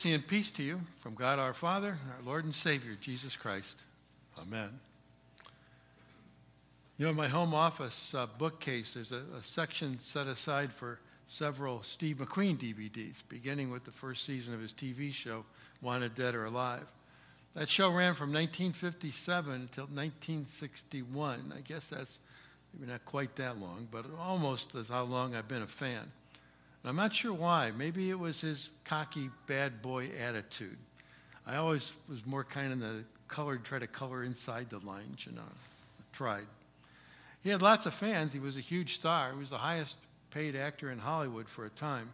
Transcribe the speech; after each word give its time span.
Mercy 0.00 0.14
and 0.14 0.26
peace 0.26 0.50
to 0.52 0.62
you 0.62 0.80
from 0.96 1.14
God 1.14 1.38
our 1.38 1.52
Father 1.52 1.98
and 2.02 2.10
our 2.12 2.22
Lord 2.24 2.46
and 2.46 2.54
Savior, 2.54 2.96
Jesus 2.98 3.36
Christ. 3.36 3.84
Amen. 4.40 4.70
You 6.96 7.04
know, 7.04 7.10
in 7.10 7.18
my 7.18 7.28
home 7.28 7.52
office 7.52 8.14
uh, 8.14 8.26
bookcase, 8.38 8.94
there's 8.94 9.12
a, 9.12 9.22
a, 9.36 9.42
section 9.42 10.00
set 10.00 10.26
aside 10.26 10.72
for 10.72 11.00
several 11.26 11.82
Steve 11.82 12.16
McQueen 12.16 12.56
DVDs, 12.56 13.22
beginning 13.28 13.70
with 13.70 13.84
the 13.84 13.90
first 13.90 14.24
season 14.24 14.54
of 14.54 14.60
his 14.62 14.72
TV 14.72 15.12
show, 15.12 15.44
Wanted 15.82 16.14
Dead 16.14 16.34
or 16.34 16.46
Alive. 16.46 16.86
That 17.52 17.68
show 17.68 17.90
ran 17.90 18.14
from 18.14 18.32
1957 18.32 19.52
until 19.52 19.84
1961. 19.84 21.52
I 21.54 21.60
guess 21.60 21.90
that's 21.90 22.20
maybe 22.72 22.90
not 22.90 23.04
quite 23.04 23.36
that 23.36 23.60
long, 23.60 23.86
but 23.90 24.06
almost 24.18 24.74
as 24.76 24.88
how 24.88 25.02
long 25.02 25.34
I've 25.34 25.48
been 25.48 25.60
a 25.60 25.66
fan. 25.66 26.10
And 26.82 26.90
I'm 26.90 26.96
not 26.96 27.14
sure 27.14 27.32
why. 27.32 27.72
Maybe 27.76 28.10
it 28.10 28.18
was 28.18 28.40
his 28.40 28.70
cocky 28.84 29.30
bad 29.46 29.82
boy 29.82 30.10
attitude. 30.18 30.78
I 31.46 31.56
always 31.56 31.92
was 32.08 32.24
more 32.24 32.44
kind 32.44 32.72
of 32.72 32.80
the 32.80 33.04
colored, 33.28 33.64
try 33.64 33.78
to 33.78 33.86
color 33.86 34.24
inside 34.24 34.70
the 34.70 34.78
lines, 34.78 35.26
you 35.26 35.32
know. 35.32 35.42
I 35.42 36.02
tried. 36.12 36.46
He 37.42 37.50
had 37.50 37.62
lots 37.62 37.86
of 37.86 37.94
fans. 37.94 38.32
He 38.32 38.38
was 38.38 38.56
a 38.56 38.60
huge 38.60 38.94
star. 38.94 39.32
He 39.32 39.38
was 39.38 39.50
the 39.50 39.58
highest 39.58 39.96
paid 40.30 40.56
actor 40.56 40.90
in 40.90 40.98
Hollywood 40.98 41.48
for 41.48 41.64
a 41.64 41.70
time. 41.70 42.12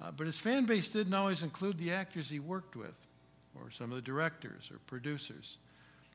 Uh, 0.00 0.10
but 0.10 0.26
his 0.26 0.38
fan 0.38 0.64
base 0.64 0.88
didn't 0.88 1.14
always 1.14 1.42
include 1.42 1.78
the 1.78 1.92
actors 1.92 2.28
he 2.28 2.38
worked 2.38 2.76
with, 2.76 2.94
or 3.54 3.70
some 3.70 3.90
of 3.90 3.96
the 3.96 4.02
directors 4.02 4.70
or 4.70 4.78
producers. 4.86 5.58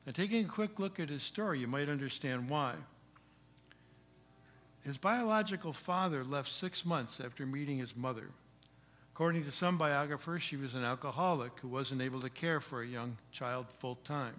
And 0.05 0.15
taking 0.15 0.45
a 0.45 0.47
quick 0.47 0.79
look 0.79 0.99
at 0.99 1.09
his 1.09 1.23
story, 1.23 1.59
you 1.59 1.67
might 1.67 1.89
understand 1.89 2.49
why. 2.49 2.75
His 4.85 4.99
biological 4.99 5.73
father 5.73 6.23
left 6.23 6.51
six 6.51 6.85
months 6.85 7.19
after 7.19 7.43
meeting 7.43 7.79
his 7.79 7.95
mother. 7.95 8.27
According 9.15 9.45
to 9.45 9.51
some 9.51 9.79
biographers, 9.79 10.43
she 10.43 10.57
was 10.57 10.75
an 10.75 10.83
alcoholic 10.83 11.59
who 11.59 11.69
wasn't 11.69 12.03
able 12.03 12.21
to 12.21 12.29
care 12.29 12.59
for 12.59 12.81
a 12.81 12.87
young 12.87 13.17
child 13.31 13.65
full 13.79 13.95
time. 13.95 14.35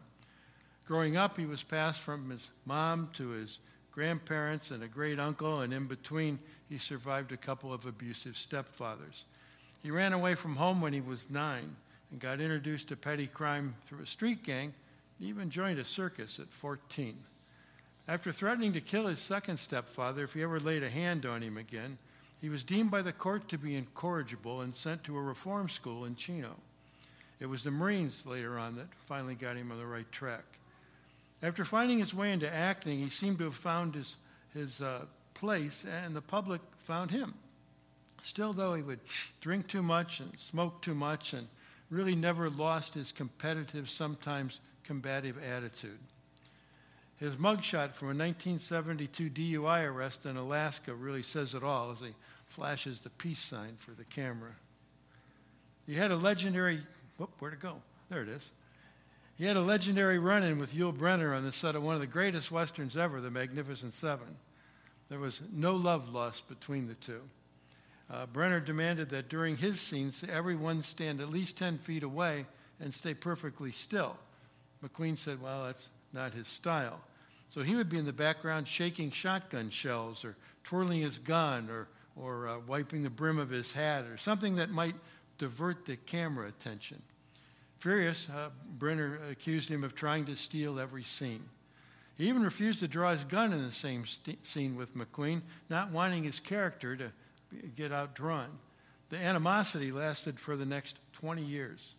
Growing 0.86 1.16
up, 1.16 1.36
he 1.36 1.46
was 1.46 1.64
passed 1.64 2.00
from 2.00 2.30
his 2.30 2.50
mom 2.64 3.10
to 3.14 3.30
his 3.30 3.58
grandparents 3.90 4.70
and 4.70 4.84
a 4.84 4.88
great 4.88 5.18
uncle, 5.18 5.62
and 5.62 5.72
in 5.72 5.86
between, 5.86 6.38
he 6.68 6.78
survived 6.78 7.32
a 7.32 7.36
couple 7.36 7.72
of 7.72 7.84
abusive 7.84 8.34
stepfathers. 8.34 9.24
He 9.82 9.90
ran 9.90 10.12
away 10.12 10.36
from 10.36 10.54
home 10.54 10.80
when 10.80 10.92
he 10.92 11.00
was 11.00 11.28
nine 11.28 11.74
and 12.12 12.20
got 12.20 12.40
introduced 12.40 12.88
to 12.88 12.96
petty 12.96 13.26
crime 13.26 13.74
through 13.82 14.02
a 14.02 14.06
street 14.06 14.44
gang. 14.44 14.74
He 15.18 15.26
even 15.26 15.50
joined 15.50 15.80
a 15.80 15.84
circus 15.84 16.38
at 16.38 16.52
14. 16.52 17.16
After 18.08 18.30
threatening 18.30 18.72
to 18.74 18.80
kill 18.80 19.06
his 19.06 19.18
second 19.18 19.58
stepfather 19.58 20.24
if 20.24 20.34
he 20.34 20.42
ever 20.42 20.60
laid 20.60 20.82
a 20.84 20.90
hand 20.90 21.26
on 21.26 21.42
him 21.42 21.56
again, 21.56 21.98
he 22.40 22.48
was 22.48 22.62
deemed 22.62 22.90
by 22.90 23.02
the 23.02 23.12
court 23.12 23.48
to 23.48 23.58
be 23.58 23.74
incorrigible 23.74 24.60
and 24.60 24.76
sent 24.76 25.02
to 25.04 25.16
a 25.16 25.22
reform 25.22 25.68
school 25.68 26.04
in 26.04 26.14
Chino. 26.14 26.56
It 27.40 27.46
was 27.46 27.64
the 27.64 27.70
Marines 27.70 28.24
later 28.24 28.58
on 28.58 28.76
that 28.76 28.86
finally 29.06 29.34
got 29.34 29.56
him 29.56 29.72
on 29.72 29.78
the 29.78 29.86
right 29.86 30.10
track. 30.12 30.44
After 31.42 31.64
finding 31.64 31.98
his 31.98 32.14
way 32.14 32.32
into 32.32 32.52
acting, 32.52 32.98
he 32.98 33.10
seemed 33.10 33.38
to 33.38 33.44
have 33.44 33.54
found 33.54 33.94
his, 33.94 34.16
his 34.54 34.80
uh, 34.80 35.04
place, 35.34 35.84
and 35.84 36.14
the 36.14 36.22
public 36.22 36.60
found 36.78 37.10
him. 37.10 37.34
Still, 38.22 38.52
though, 38.52 38.74
he 38.74 38.82
would 38.82 39.00
drink 39.40 39.66
too 39.66 39.82
much 39.82 40.20
and 40.20 40.38
smoke 40.38 40.80
too 40.80 40.94
much 40.94 41.32
and 41.32 41.48
really 41.90 42.14
never 42.14 42.48
lost 42.48 42.94
his 42.94 43.12
competitive, 43.12 43.90
sometimes 43.90 44.60
combative 44.82 45.36
attitude. 45.42 45.98
His 47.18 47.36
mugshot 47.36 47.94
from 47.94 48.08
a 48.08 48.16
1972 48.16 49.30
DUI 49.30 49.90
arrest 49.90 50.26
in 50.26 50.36
Alaska 50.36 50.94
really 50.94 51.22
says 51.22 51.54
it 51.54 51.62
all 51.62 51.90
as 51.90 52.00
he 52.00 52.14
flashes 52.46 53.00
the 53.00 53.10
peace 53.10 53.40
sign 53.40 53.76
for 53.78 53.92
the 53.92 54.04
camera. 54.04 54.52
He 55.86 55.94
had 55.94 56.10
a 56.10 56.16
legendary, 56.16 56.82
whoop, 57.16 57.30
where'd 57.38 57.54
it 57.54 57.60
go? 57.60 57.80
There 58.10 58.22
it 58.22 58.28
is. 58.28 58.50
He 59.36 59.44
had 59.44 59.56
a 59.56 59.62
legendary 59.62 60.18
run 60.18 60.42
in 60.42 60.58
with 60.58 60.74
Yul 60.74 60.96
Brynner 60.96 61.36
on 61.36 61.44
the 61.44 61.52
set 61.52 61.74
of 61.74 61.82
one 61.82 61.94
of 61.94 62.00
the 62.00 62.06
greatest 62.06 62.50
westerns 62.50 62.96
ever, 62.96 63.20
The 63.20 63.30
Magnificent 63.30 63.94
Seven. 63.94 64.36
There 65.08 65.18
was 65.18 65.40
no 65.52 65.74
love 65.74 66.12
lost 66.12 66.48
between 66.48 66.88
the 66.88 66.94
two. 66.94 67.20
Uh, 68.10 68.26
Brynner 68.26 68.64
demanded 68.64 69.10
that 69.10 69.28
during 69.28 69.56
his 69.56 69.80
scenes, 69.80 70.24
everyone 70.28 70.82
stand 70.82 71.20
at 71.20 71.30
least 71.30 71.58
10 71.58 71.78
feet 71.78 72.02
away 72.02 72.46
and 72.80 72.94
stay 72.94 73.14
perfectly 73.14 73.72
still. 73.72 74.16
McQueen 74.84 75.18
said, 75.18 75.42
Well, 75.42 75.64
that's 75.64 75.88
not 76.16 76.34
his 76.34 76.48
style. 76.48 77.00
So 77.50 77.62
he 77.62 77.76
would 77.76 77.88
be 77.88 77.98
in 77.98 78.06
the 78.06 78.12
background 78.12 78.66
shaking 78.66 79.12
shotgun 79.12 79.70
shells 79.70 80.24
or 80.24 80.34
twirling 80.64 81.02
his 81.02 81.18
gun 81.18 81.68
or, 81.70 81.86
or 82.16 82.48
uh, 82.48 82.58
wiping 82.66 83.04
the 83.04 83.10
brim 83.10 83.38
of 83.38 83.50
his 83.50 83.70
hat 83.72 84.04
or 84.06 84.16
something 84.16 84.56
that 84.56 84.70
might 84.70 84.96
divert 85.38 85.86
the 85.86 85.96
camera 85.96 86.48
attention. 86.48 87.00
Furious, 87.78 88.28
uh, 88.34 88.48
Brynner 88.78 89.30
accused 89.30 89.68
him 89.68 89.84
of 89.84 89.94
trying 89.94 90.24
to 90.24 90.36
steal 90.36 90.80
every 90.80 91.04
scene. 91.04 91.44
He 92.16 92.28
even 92.28 92.42
refused 92.42 92.80
to 92.80 92.88
draw 92.88 93.12
his 93.12 93.24
gun 93.24 93.52
in 93.52 93.62
the 93.62 93.72
same 93.72 94.06
st- 94.06 94.44
scene 94.44 94.74
with 94.74 94.96
McQueen, 94.96 95.42
not 95.68 95.90
wanting 95.90 96.24
his 96.24 96.40
character 96.40 96.96
to 96.96 97.12
get 97.76 97.92
outdrawn. 97.92 98.48
The 99.10 99.18
animosity 99.18 99.92
lasted 99.92 100.40
for 100.40 100.56
the 100.56 100.66
next 100.66 100.98
20 101.12 101.42
years. 101.42 101.94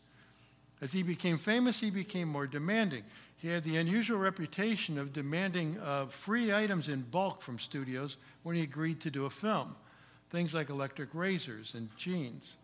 As 0.81 0.91
he 0.91 1.03
became 1.03 1.38
famous, 1.38 1.79
he 1.79 1.89
became 1.89 2.28
more 2.28 2.47
demanding. 2.47 3.03
He 3.37 3.49
had 3.49 3.63
the 3.63 3.77
unusual 3.77 4.17
reputation 4.17 4.97
of 4.97 5.13
demanding 5.13 5.77
uh, 5.79 6.07
free 6.07 6.51
items 6.53 6.89
in 6.89 7.01
bulk 7.01 7.41
from 7.41 7.59
studios 7.59 8.17
when 8.43 8.55
he 8.55 8.63
agreed 8.63 8.99
to 9.01 9.11
do 9.11 9.25
a 9.25 9.29
film, 9.29 9.75
things 10.31 10.55
like 10.55 10.69
electric 10.69 11.09
razors 11.13 11.75
and 11.75 11.95
jeans. 11.97 12.55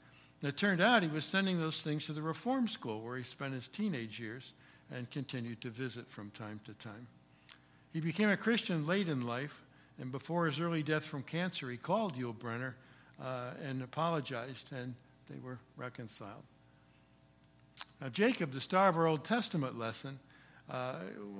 And 0.42 0.50
it 0.50 0.58
turned 0.58 0.82
out 0.82 1.04
he 1.04 1.10
was 1.10 1.26
sending 1.26 1.60
those 1.60 1.82
things 1.82 2.08
to 2.08 2.14
the 2.14 2.24
reform 2.24 2.68
school 2.68 3.02
where 3.02 3.18
he 3.18 3.24
spent 3.24 3.54
his 3.54 3.68
teenage 3.68 4.20
years 4.20 4.54
and 4.92 5.10
continued 5.10 5.62
to 5.62 5.70
visit 5.70 6.10
from 6.10 6.32
time 6.32 6.60
to 6.66 6.74
time. 6.74 7.08
He 7.94 8.00
became 8.00 8.30
a 8.30 8.38
Christian 8.38 8.88
late 8.88 9.08
in 9.08 9.28
life, 9.28 9.62
and 10.00 10.12
before 10.12 10.48
his 10.48 10.60
early 10.60 10.82
death 10.82 11.06
from 11.06 11.22
cancer, 11.22 11.70
he 11.70 11.78
called 11.78 12.18
Yul 12.18 12.36
Brynner 12.36 12.74
uh, 13.24 13.52
and 13.64 13.84
apologized, 13.84 14.72
and 14.74 14.96
they 15.30 15.38
were 15.40 15.60
reconciled. 15.78 16.44
Now, 18.02 18.10
Jacob, 18.10 18.52
the 18.52 18.62
star 18.62 18.90
of 18.90 18.98
our 18.98 19.06
Old 19.06 19.24
Testament 19.24 19.78
lesson, 19.78 20.20
uh, 20.70 20.96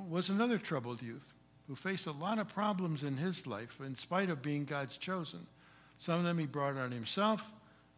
was 0.10 0.30
another 0.30 0.58
troubled 0.58 1.02
youth 1.02 1.34
who 1.68 1.76
faced 1.76 2.08
a 2.08 2.12
lot 2.12 2.40
of 2.40 2.54
problems 2.54 3.04
in 3.04 3.18
his 3.18 3.48
life 3.48 3.80
in 3.80 3.96
spite 3.96 4.30
of 4.30 4.42
being 4.42 4.66
God's 4.66 4.98
chosen. 4.98 5.48
Some 5.98 6.20
of 6.20 6.26
them 6.26 6.38
he 6.38 6.46
brought 6.46 6.78
on 6.78 6.92
himself, 6.92 7.52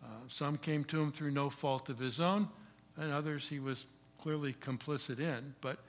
uh, 0.04 0.08
some 0.28 0.58
came 0.58 0.84
to 0.86 1.02
him 1.02 1.12
through 1.12 1.32
no 1.32 1.50
fault 1.50 1.90
of 1.90 1.98
his 1.98 2.20
own, 2.20 2.48
and 2.98 3.12
others 3.12 3.48
he 3.48 3.60
was 3.60 3.86
clearly 4.20 4.54
complicit 4.54 5.20
in, 5.20 5.56
but 5.62 5.80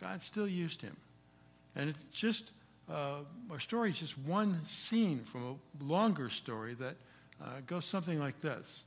God 0.00 0.22
still 0.22 0.48
used 0.48 0.80
him. 0.80 0.96
And 1.74 1.90
it's 1.90 1.98
just, 2.12 2.52
uh, 2.88 3.18
our 3.50 3.58
story 3.58 3.90
is 3.90 3.98
just 3.98 4.16
one 4.18 4.64
scene 4.64 5.24
from 5.24 5.58
a 5.80 5.84
longer 5.84 6.28
story 6.28 6.74
that 6.74 6.96
uh, 7.42 7.46
goes 7.66 7.84
something 7.84 8.18
like 8.18 8.40
this. 8.40 8.84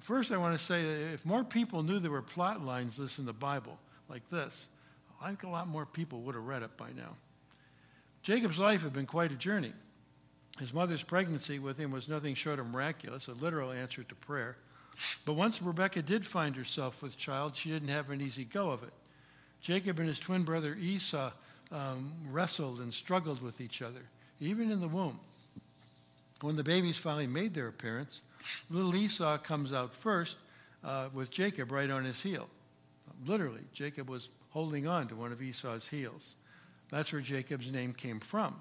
First, 0.00 0.32
I 0.32 0.38
want 0.38 0.58
to 0.58 0.64
say 0.64 0.82
that 0.84 1.12
if 1.12 1.26
more 1.26 1.44
people 1.44 1.82
knew 1.82 1.98
there 1.98 2.10
were 2.10 2.22
plot 2.22 2.64
lines 2.64 2.96
this 2.96 3.18
in 3.18 3.26
the 3.26 3.34
Bible, 3.34 3.78
like 4.08 4.28
this, 4.30 4.66
I 5.22 5.28
think 5.28 5.44
a 5.44 5.48
lot 5.48 5.68
more 5.68 5.86
people 5.86 6.20
would 6.22 6.34
have 6.34 6.44
read 6.44 6.62
it 6.62 6.76
by 6.76 6.88
now. 6.96 7.16
Jacob's 8.22 8.58
life 8.58 8.82
had 8.82 8.92
been 8.92 9.06
quite 9.06 9.30
a 9.30 9.36
journey. 9.36 9.72
His 10.58 10.74
mother's 10.74 11.02
pregnancy 11.02 11.58
with 11.58 11.78
him 11.78 11.90
was 11.90 12.08
nothing 12.08 12.34
short 12.34 12.58
of 12.58 12.66
miraculous, 12.66 13.28
a 13.28 13.32
literal 13.32 13.70
answer 13.70 14.02
to 14.02 14.14
prayer. 14.16 14.56
But 15.24 15.34
once 15.34 15.62
Rebekah 15.62 16.02
did 16.02 16.26
find 16.26 16.54
herself 16.56 17.02
with 17.02 17.16
child, 17.16 17.56
she 17.56 17.70
didn't 17.70 17.88
have 17.88 18.10
an 18.10 18.20
easy 18.20 18.44
go 18.44 18.70
of 18.70 18.82
it. 18.82 18.92
Jacob 19.60 19.98
and 19.98 20.08
his 20.08 20.18
twin 20.18 20.42
brother 20.42 20.74
Esau 20.74 21.30
um, 21.70 22.12
wrestled 22.28 22.80
and 22.80 22.92
struggled 22.92 23.40
with 23.40 23.60
each 23.60 23.80
other, 23.80 24.02
even 24.40 24.70
in 24.70 24.80
the 24.80 24.88
womb. 24.88 25.18
When 26.40 26.56
the 26.56 26.64
babies 26.64 26.98
finally 26.98 27.28
made 27.28 27.54
their 27.54 27.68
appearance, 27.68 28.22
little 28.68 28.94
Esau 28.94 29.38
comes 29.38 29.72
out 29.72 29.94
first 29.94 30.36
uh, 30.84 31.08
with 31.12 31.30
Jacob 31.30 31.70
right 31.70 31.88
on 31.88 32.04
his 32.04 32.20
heel. 32.20 32.48
Literally, 33.24 33.62
Jacob 33.72 34.10
was 34.10 34.30
holding 34.52 34.86
on 34.86 35.08
to 35.08 35.16
one 35.16 35.32
of 35.32 35.42
Esau's 35.42 35.88
heels. 35.88 36.36
That's 36.90 37.12
where 37.12 37.22
Jacob's 37.22 37.72
name 37.72 37.94
came 37.94 38.20
from. 38.20 38.60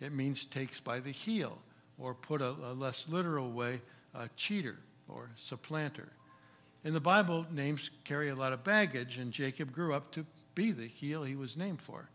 It 0.00 0.12
means 0.12 0.44
takes 0.44 0.80
by 0.80 1.00
the 1.00 1.10
heel, 1.10 1.58
or 1.98 2.14
put 2.14 2.42
a, 2.42 2.50
a 2.50 2.74
less 2.74 3.06
literal 3.08 3.50
way, 3.50 3.80
a 4.14 4.28
cheater 4.36 4.76
or 5.08 5.30
supplanter. 5.36 6.08
In 6.84 6.94
the 6.94 7.00
Bible, 7.00 7.46
names 7.50 7.90
carry 8.04 8.28
a 8.28 8.34
lot 8.34 8.52
of 8.52 8.64
baggage, 8.64 9.18
and 9.18 9.32
Jacob 9.32 9.72
grew 9.72 9.94
up 9.94 10.12
to 10.12 10.26
be 10.54 10.72
the 10.72 10.86
heel 10.86 11.24
he 11.24 11.36
was 11.36 11.56
named 11.56 11.82
for. 11.82 12.08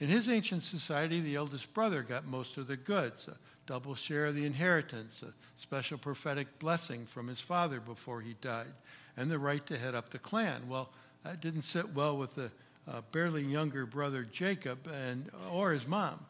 In 0.00 0.08
his 0.08 0.28
ancient 0.28 0.62
society, 0.62 1.20
the 1.20 1.34
eldest 1.34 1.74
brother 1.74 2.02
got 2.02 2.26
most 2.26 2.56
of 2.56 2.68
the 2.68 2.76
goods, 2.76 3.26
a 3.26 3.36
double 3.66 3.94
share 3.94 4.26
of 4.26 4.36
the 4.36 4.46
inheritance, 4.46 5.22
a 5.22 5.32
special 5.60 5.98
prophetic 5.98 6.58
blessing 6.60 7.06
from 7.06 7.26
his 7.26 7.40
father 7.40 7.80
before 7.80 8.20
he 8.20 8.36
died, 8.40 8.72
and 9.16 9.30
the 9.30 9.38
right 9.38 9.66
to 9.66 9.76
head 9.76 9.96
up 9.96 10.10
the 10.10 10.18
clan. 10.18 10.68
Well, 10.68 10.90
that 11.24 11.40
didn't 11.40 11.62
sit 11.62 11.94
well 11.94 12.16
with 12.16 12.34
the 12.34 12.50
uh, 12.90 13.02
barely 13.12 13.42
younger 13.42 13.86
brother 13.86 14.24
Jacob 14.24 14.86
and, 14.86 15.30
or 15.50 15.72
his 15.72 15.86
mom. 15.86 16.24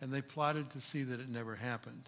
And 0.00 0.12
they 0.12 0.20
plotted 0.20 0.70
to 0.70 0.80
see 0.80 1.02
that 1.04 1.20
it 1.20 1.28
never 1.28 1.54
happened. 1.54 2.02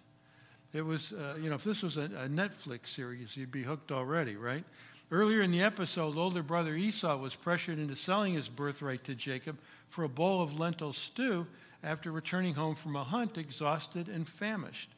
It 0.73 0.85
was, 0.85 1.13
uh, 1.13 1.37
you 1.41 1.49
know, 1.49 1.55
if 1.55 1.63
this 1.63 1.81
was 1.81 1.97
a, 1.97 2.03
a, 2.03 2.27
Netflix 2.27 2.87
series, 2.87 3.35
you'd 3.35 3.51
be 3.51 3.63
hooked 3.63 3.91
already, 3.91 4.35
right? 4.35 4.63
Earlier 5.09 5.41
in 5.41 5.51
the 5.51 5.63
episode, 5.63 6.17
older 6.17 6.43
brother 6.43 6.75
Esau 6.75 7.15
was 7.17 7.33
pressured 7.33 7.79
into 7.79 7.95
selling 7.95 8.33
his 8.33 8.49
birthright 8.49 9.05
to 9.05 9.15
Jacob 9.15 9.57
for 9.87 10.03
a 10.03 10.09
bowl 10.09 10.41
of 10.41 10.59
lentil 10.59 10.93
stew 10.93 11.47
after 11.81 12.11
returning 12.11 12.55
home 12.55 12.75
from 12.75 12.95
a 12.95 13.03
hunt 13.03 13.37
exhausted 13.37 14.09
and 14.09 14.27
famished. 14.27 14.89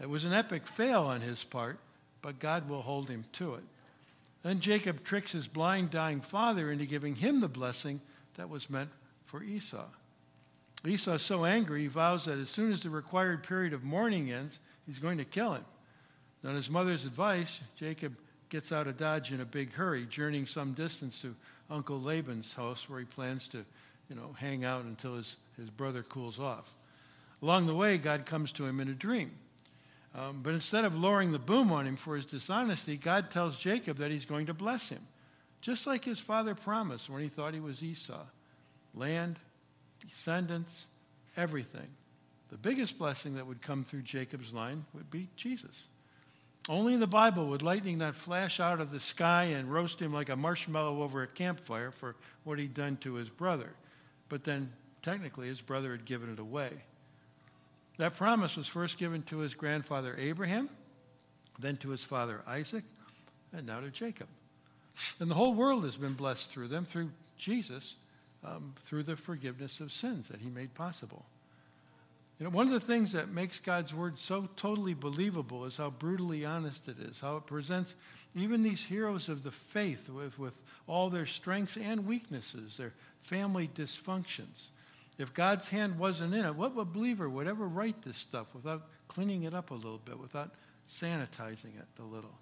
It 0.00 0.08
was 0.08 0.24
an 0.24 0.32
epic 0.32 0.66
fail 0.66 1.02
on 1.02 1.20
his 1.20 1.44
part, 1.44 1.78
but 2.22 2.38
God 2.38 2.68
will 2.68 2.82
hold 2.82 3.08
him 3.08 3.24
to 3.34 3.54
it. 3.54 3.64
Then 4.42 4.60
Jacob 4.60 5.04
tricks 5.04 5.32
his 5.32 5.48
blind, 5.48 5.90
dying 5.90 6.20
father 6.20 6.70
into 6.70 6.86
giving 6.86 7.16
him 7.16 7.40
the 7.40 7.48
blessing 7.48 8.00
that 8.36 8.48
was 8.48 8.70
meant 8.70 8.90
for 9.26 9.42
Esau. 9.42 9.86
Esau 10.86 11.14
is 11.14 11.22
so 11.22 11.44
angry, 11.44 11.82
he 11.82 11.86
vows 11.88 12.26
that 12.26 12.38
as 12.38 12.50
soon 12.50 12.72
as 12.72 12.82
the 12.82 12.90
required 12.90 13.42
period 13.42 13.72
of 13.72 13.82
mourning 13.82 14.30
ends, 14.30 14.60
he's 14.86 15.00
going 15.00 15.18
to 15.18 15.24
kill 15.24 15.54
him. 15.54 15.64
On 16.44 16.54
his 16.54 16.70
mother's 16.70 17.04
advice, 17.04 17.60
Jacob 17.74 18.16
gets 18.48 18.70
out 18.70 18.86
of 18.86 18.96
Dodge 18.96 19.32
in 19.32 19.40
a 19.40 19.44
big 19.44 19.72
hurry, 19.72 20.06
journeying 20.06 20.46
some 20.46 20.72
distance 20.72 21.18
to 21.20 21.34
Uncle 21.68 22.00
Laban's 22.00 22.54
house 22.54 22.88
where 22.88 23.00
he 23.00 23.04
plans 23.04 23.48
to, 23.48 23.64
you 24.08 24.16
know, 24.16 24.34
hang 24.38 24.64
out 24.64 24.84
until 24.84 25.16
his, 25.16 25.36
his 25.56 25.68
brother 25.68 26.04
cools 26.04 26.38
off. 26.38 26.72
Along 27.42 27.66
the 27.66 27.74
way, 27.74 27.98
God 27.98 28.24
comes 28.24 28.52
to 28.52 28.64
him 28.64 28.80
in 28.80 28.88
a 28.88 28.94
dream. 28.94 29.32
Um, 30.14 30.40
but 30.42 30.54
instead 30.54 30.84
of 30.84 30.96
lowering 30.96 31.32
the 31.32 31.38
boom 31.38 31.70
on 31.70 31.86
him 31.86 31.96
for 31.96 32.16
his 32.16 32.24
dishonesty, 32.24 32.96
God 32.96 33.30
tells 33.30 33.58
Jacob 33.58 33.98
that 33.98 34.10
he's 34.10 34.24
going 34.24 34.46
to 34.46 34.54
bless 34.54 34.88
him, 34.88 35.06
just 35.60 35.86
like 35.86 36.04
his 36.04 36.18
father 36.18 36.54
promised 36.54 37.10
when 37.10 37.22
he 37.22 37.28
thought 37.28 37.54
he 37.54 37.60
was 37.60 37.82
Esau 37.82 38.24
land, 38.94 39.38
descendants, 40.00 40.86
everything. 41.36 41.88
The 42.50 42.58
biggest 42.58 42.98
blessing 42.98 43.34
that 43.34 43.46
would 43.46 43.62
come 43.62 43.84
through 43.84 44.02
Jacob's 44.02 44.52
line 44.52 44.84
would 44.94 45.10
be 45.10 45.28
Jesus. 45.36 45.88
Only 46.68 46.94
in 46.94 47.00
the 47.00 47.06
Bible 47.06 47.46
would 47.46 47.62
lightning 47.62 47.98
not 47.98 48.14
flash 48.14 48.60
out 48.60 48.80
of 48.80 48.90
the 48.90 49.00
sky 49.00 49.44
and 49.44 49.72
roast 49.72 50.00
him 50.00 50.12
like 50.12 50.28
a 50.28 50.36
marshmallow 50.36 51.02
over 51.02 51.22
a 51.22 51.26
campfire 51.26 51.90
for 51.90 52.16
what 52.44 52.58
he'd 52.58 52.74
done 52.74 52.96
to 52.98 53.14
his 53.14 53.30
brother. 53.30 53.70
But 54.28 54.44
then, 54.44 54.72
technically, 55.02 55.48
his 55.48 55.60
brother 55.60 55.92
had 55.92 56.04
given 56.04 56.30
it 56.30 56.38
away. 56.38 56.70
That 57.98 58.16
promise 58.16 58.56
was 58.56 58.66
first 58.66 58.96
given 58.96 59.22
to 59.24 59.38
his 59.38 59.54
grandfather 59.54 60.14
Abraham, 60.18 60.70
then 61.58 61.76
to 61.78 61.90
his 61.90 62.02
father 62.02 62.40
Isaac, 62.46 62.84
and 63.52 63.66
now 63.66 63.80
to 63.80 63.90
Jacob. 63.90 64.28
And 65.20 65.30
the 65.30 65.34
whole 65.34 65.54
world 65.54 65.84
has 65.84 65.96
been 65.96 66.14
blessed 66.14 66.50
through 66.50 66.68
them, 66.68 66.84
through 66.84 67.10
Jesus, 67.36 67.96
um, 68.44 68.74
through 68.80 69.02
the 69.02 69.16
forgiveness 69.16 69.80
of 69.80 69.92
sins 69.92 70.28
that 70.28 70.40
he 70.40 70.48
made 70.48 70.74
possible. 70.74 71.26
You 72.38 72.44
know, 72.44 72.50
one 72.50 72.68
of 72.68 72.72
the 72.72 72.78
things 72.78 73.12
that 73.12 73.30
makes 73.30 73.58
God's 73.58 73.92
word 73.92 74.16
so 74.16 74.48
totally 74.54 74.94
believable 74.94 75.64
is 75.64 75.76
how 75.76 75.90
brutally 75.90 76.44
honest 76.44 76.86
it 76.86 77.00
is, 77.00 77.18
how 77.18 77.36
it 77.36 77.46
presents 77.46 77.96
even 78.36 78.62
these 78.62 78.84
heroes 78.84 79.28
of 79.28 79.42
the 79.42 79.50
faith 79.50 80.08
with, 80.08 80.38
with 80.38 80.60
all 80.86 81.10
their 81.10 81.26
strengths 81.26 81.76
and 81.76 82.06
weaknesses, 82.06 82.76
their 82.76 82.92
family 83.22 83.68
dysfunctions. 83.74 84.68
If 85.18 85.34
God's 85.34 85.68
hand 85.68 85.98
wasn't 85.98 86.32
in 86.32 86.44
it, 86.44 86.54
what 86.54 86.74
believer 86.92 87.28
would 87.28 87.48
ever 87.48 87.66
write 87.66 88.02
this 88.02 88.16
stuff 88.16 88.46
without 88.54 88.86
cleaning 89.08 89.42
it 89.42 89.52
up 89.52 89.72
a 89.72 89.74
little 89.74 89.98
bit, 89.98 90.18
without 90.18 90.54
sanitizing 90.88 91.76
it 91.76 91.88
a 91.98 92.04
little? 92.04 92.38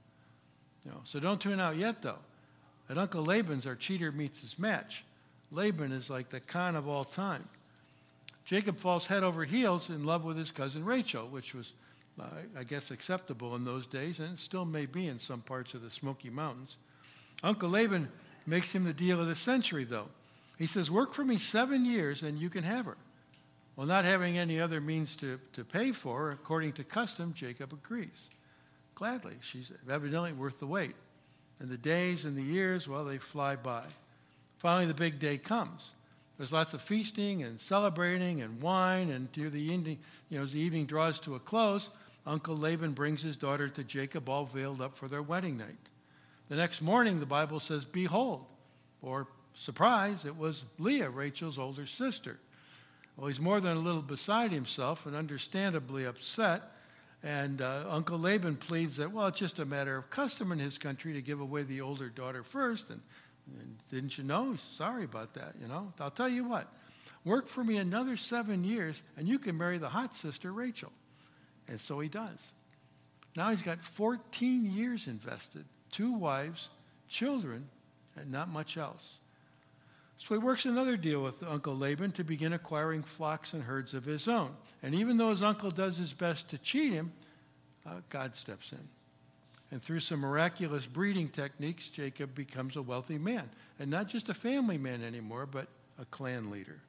You 0.85 0.91
know, 0.91 1.01
so 1.05 1.19
don't 1.19 1.41
tune 1.41 1.59
out 1.59 1.77
yet, 1.77 2.03
though. 2.03 2.19
At 2.89 2.99
Uncle 2.99 3.25
Laban's, 3.25 3.67
our 3.67 3.75
cheater 3.75 4.13
meets 4.13 4.43
his 4.43 4.59
match. 4.59 5.05
Laban 5.51 5.91
is 5.91 6.11
like 6.11 6.29
the 6.29 6.41
con 6.41 6.77
of 6.77 6.87
all 6.87 7.05
time. 7.05 7.49
Jacob 8.45 8.79
falls 8.79 9.07
head 9.07 9.25
over 9.25 9.45
heels 9.45 9.91
in 9.91 10.05
love 10.05 10.25
with 10.25 10.37
his 10.37 10.53
cousin 10.53 10.85
Rachel, 10.85 11.27
which 11.27 11.55
was, 11.55 11.73
uh, 12.21 12.25
I 12.57 12.63
guess, 12.63 12.91
acceptable 12.91 13.57
in 13.57 13.65
those 13.65 13.87
days, 13.87 14.21
and 14.21 14.39
still 14.39 14.65
may 14.65 14.87
be 14.87 15.09
in 15.09 15.19
some 15.19 15.41
parts 15.41 15.75
of 15.75 15.83
the 15.83 15.91
Smoky 15.91 16.31
Mountains. 16.31 16.79
Uncle 17.43 17.71
Laban 17.71 18.09
makes 18.47 18.73
him 18.73 18.85
the 18.85 18.93
deal 18.93 19.21
of 19.21 19.27
the 19.27 19.35
century, 19.35 19.85
though. 19.85 20.09
He 20.57 20.67
says, 20.67 20.91
Work 20.91 21.15
for 21.15 21.25
me 21.25 21.39
seven 21.39 21.85
years 21.85 22.23
and 22.23 22.39
you 22.39 22.51
can 22.51 22.65
have 22.65 22.87
her. 22.87 22.97
Well, 23.77 23.87
not 23.87 24.07
having 24.07 24.39
any 24.39 24.59
other 24.59 24.81
means 24.81 25.17
to, 25.17 25.39
to 25.53 25.65
pay 25.65 25.93
for 25.93 26.19
her, 26.19 26.31
according 26.31 26.73
to 26.75 26.85
custom, 26.85 27.35
Jacob 27.35 27.75
agrees. 27.75 28.31
Gladly. 28.95 29.35
She's 29.43 29.71
evidently 29.89 30.33
worth 30.33 30.59
the 30.59 30.67
wait. 30.67 30.95
And 31.61 31.69
the 31.69 31.77
days 31.77 32.25
and 32.25 32.37
the 32.37 32.43
years, 32.43 32.89
well, 32.89 33.05
they 33.05 33.19
fly 33.19 33.57
by. 33.57 33.85
Finally, 34.57 34.87
the 34.87 34.95
big 34.95 35.19
day 35.19 35.37
comes. 35.37 35.93
There's 36.39 36.53
lots 36.53 36.75
of 36.75 36.83
feasting 36.83 37.43
and 37.43 37.61
celebrating 37.61 38.43
and 38.43 38.61
wine, 38.61 39.11
and 39.11 39.29
near 39.37 39.51
the 39.51 39.61
evening, 39.61 39.99
you 40.29 40.39
know, 40.39 40.45
as 40.45 40.53
the 40.53 40.61
evening 40.61 40.87
draws 40.87 41.21
to 41.21 41.35
a 41.35 41.39
close, 41.39 41.89
Uncle 42.27 42.57
Laban 42.57 42.93
brings 42.93 43.23
his 43.23 43.37
daughter 43.37 43.69
to 43.69 43.85
Jacob, 43.85 44.29
all 44.29 44.45
veiled 44.45 44.81
up 44.81 44.97
for 44.97 45.09
their 45.09 45.23
wedding 45.23 45.57
night. 45.57 45.77
The 46.49 46.57
next 46.57 46.83
morning, 46.83 47.21
the 47.21 47.27
Bible 47.27 47.61
says, 47.61 47.85
Behold, 47.85 48.45
or 49.01 49.27
surprise, 49.57 50.25
it 50.25 50.37
was 50.37 50.65
Leah, 50.79 51.11
Rachel's 51.11 51.59
older 51.59 51.87
sister. 51.87 52.39
Well, 53.17 53.29
he's 53.29 53.41
more 53.41 53.61
than 53.61 53.77
a 53.77 53.81
little 53.81 54.03
beside 54.03 54.53
himself 54.53 55.07
and 55.07 55.17
understandably 55.17 56.05
upset. 56.05 56.63
And 57.23 57.63
uh, 57.63 57.85
Uncle 57.89 58.19
Laban 58.19 58.57
pleads 58.57 58.99
that, 58.99 59.11
well, 59.11 59.27
it's 59.29 59.39
just 59.39 59.59
a 59.59 59.65
matter 59.65 59.97
of 59.97 60.11
custom 60.11 60.53
in 60.53 60.59
his 60.59 60.79
country 60.79 61.15
to 61.15 61.23
give 61.23 61.41
away 61.41 61.63
the 61.63 61.81
older 61.81 62.11
daughter 62.11 62.43
first. 62.43 62.91
And, 62.91 63.01
and 63.59 63.77
didn't 63.91 64.19
you 64.19 64.25
know? 64.25 64.53
He's 64.53 64.61
sorry 64.61 65.05
about 65.05 65.35
that, 65.35 65.55
you 65.61 65.67
know. 65.67 65.93
I'll 65.99 66.11
tell 66.11 66.29
you 66.29 66.45
what, 66.45 66.71
work 67.25 67.49
for 67.49 67.65
me 67.65 67.79
another 67.79 68.17
seven 68.17 68.65
years 68.65 69.03
and 69.17 69.27
you 69.27 69.39
can 69.39 69.57
marry 69.57 69.79
the 69.79 69.89
hot 69.89 70.15
sister, 70.15 70.53
Rachel. 70.53 70.93
And 71.69 71.81
so 71.81 71.99
he 72.01 72.09
does. 72.09 72.53
Now 73.35 73.51
he's 73.51 73.63
got 73.63 73.85
14 73.85 74.71
years 74.71 75.09
invested, 75.09 75.65
two 75.91 76.13
wives, 76.13 76.69
children, 77.09 77.69
and 78.15 78.31
not 78.31 78.51
much 78.51 78.77
else. 78.77 79.19
So 80.19 80.35
he 80.35 80.39
works 80.39 80.65
another 80.65 80.97
deal 80.97 81.23
with 81.23 81.43
Uncle 81.43 81.77
Laban 81.77 82.11
to 82.13 82.25
begin 82.25 82.53
acquiring 82.53 83.03
flocks 83.03 83.53
and 83.53 83.63
herds 83.63 83.93
of 83.93 84.05
his 84.05 84.29
own. 84.29 84.51
And 84.83 84.95
even 84.95 85.19
though 85.19 85.31
his 85.31 85.43
uncle 85.43 85.71
does 85.71 85.99
his 85.99 86.13
best 86.13 86.49
to 86.49 86.59
cheat 86.59 86.93
him, 86.93 87.13
uh, 87.85 88.01
God 88.09 88.35
steps 88.35 88.73
in. 88.73 88.89
And 89.71 89.83
through 89.83 90.01
some 90.01 90.21
miraculous 90.21 90.87
breeding 90.87 91.29
techniques, 91.29 91.89
Jacob 91.89 92.35
becomes 92.35 92.77
a 92.77 92.83
wealthy 92.83 93.19
man. 93.19 93.51
And 93.79 93.91
not 93.91 94.09
just 94.09 94.29
a 94.29 94.35
family 94.35 94.79
man 94.79 95.03
anymore, 95.03 95.45
but 95.45 95.69
a 95.99 96.05
clan 96.07 96.51
leader. 96.51 96.81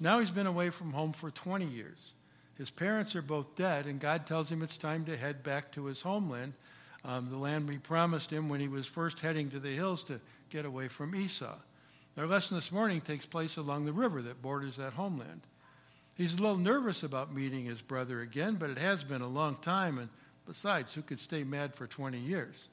Now 0.00 0.18
he's 0.18 0.30
been 0.30 0.46
away 0.46 0.70
from 0.70 0.92
home 0.92 1.12
for 1.12 1.30
20 1.30 1.66
years. 1.66 2.14
His 2.56 2.70
parents 2.70 3.14
are 3.14 3.22
both 3.22 3.54
dead, 3.54 3.86
and 3.86 4.00
God 4.00 4.26
tells 4.26 4.50
him 4.50 4.62
it's 4.62 4.76
time 4.76 5.04
to 5.04 5.16
head 5.16 5.44
back 5.44 5.70
to 5.72 5.84
his 5.84 6.02
homeland, 6.02 6.54
um, 7.04 7.30
the 7.30 7.36
land 7.36 7.68
we 7.68 7.78
promised 7.78 8.32
him 8.32 8.48
when 8.48 8.58
he 8.58 8.68
was 8.68 8.86
first 8.86 9.20
heading 9.20 9.50
to 9.50 9.60
the 9.60 9.74
hills 9.74 10.02
to 10.04 10.20
get 10.50 10.64
away 10.64 10.88
from 10.88 11.14
Esau. 11.14 11.54
Our 12.18 12.26
lesson 12.26 12.56
this 12.56 12.72
morning 12.72 13.00
takes 13.00 13.26
place 13.26 13.58
along 13.58 13.84
the 13.84 13.92
river 13.92 14.20
that 14.22 14.42
borders 14.42 14.74
that 14.74 14.94
homeland. 14.94 15.42
He's 16.16 16.34
a 16.34 16.42
little 16.42 16.56
nervous 16.56 17.04
about 17.04 17.32
meeting 17.32 17.64
his 17.64 17.80
brother 17.80 18.20
again, 18.22 18.56
but 18.56 18.70
it 18.70 18.78
has 18.78 19.04
been 19.04 19.22
a 19.22 19.28
long 19.28 19.54
time, 19.62 19.98
and 19.98 20.08
besides, 20.44 20.92
who 20.92 21.02
could 21.02 21.20
stay 21.20 21.44
mad 21.44 21.76
for 21.76 21.86
20 21.86 22.18
years? 22.18 22.66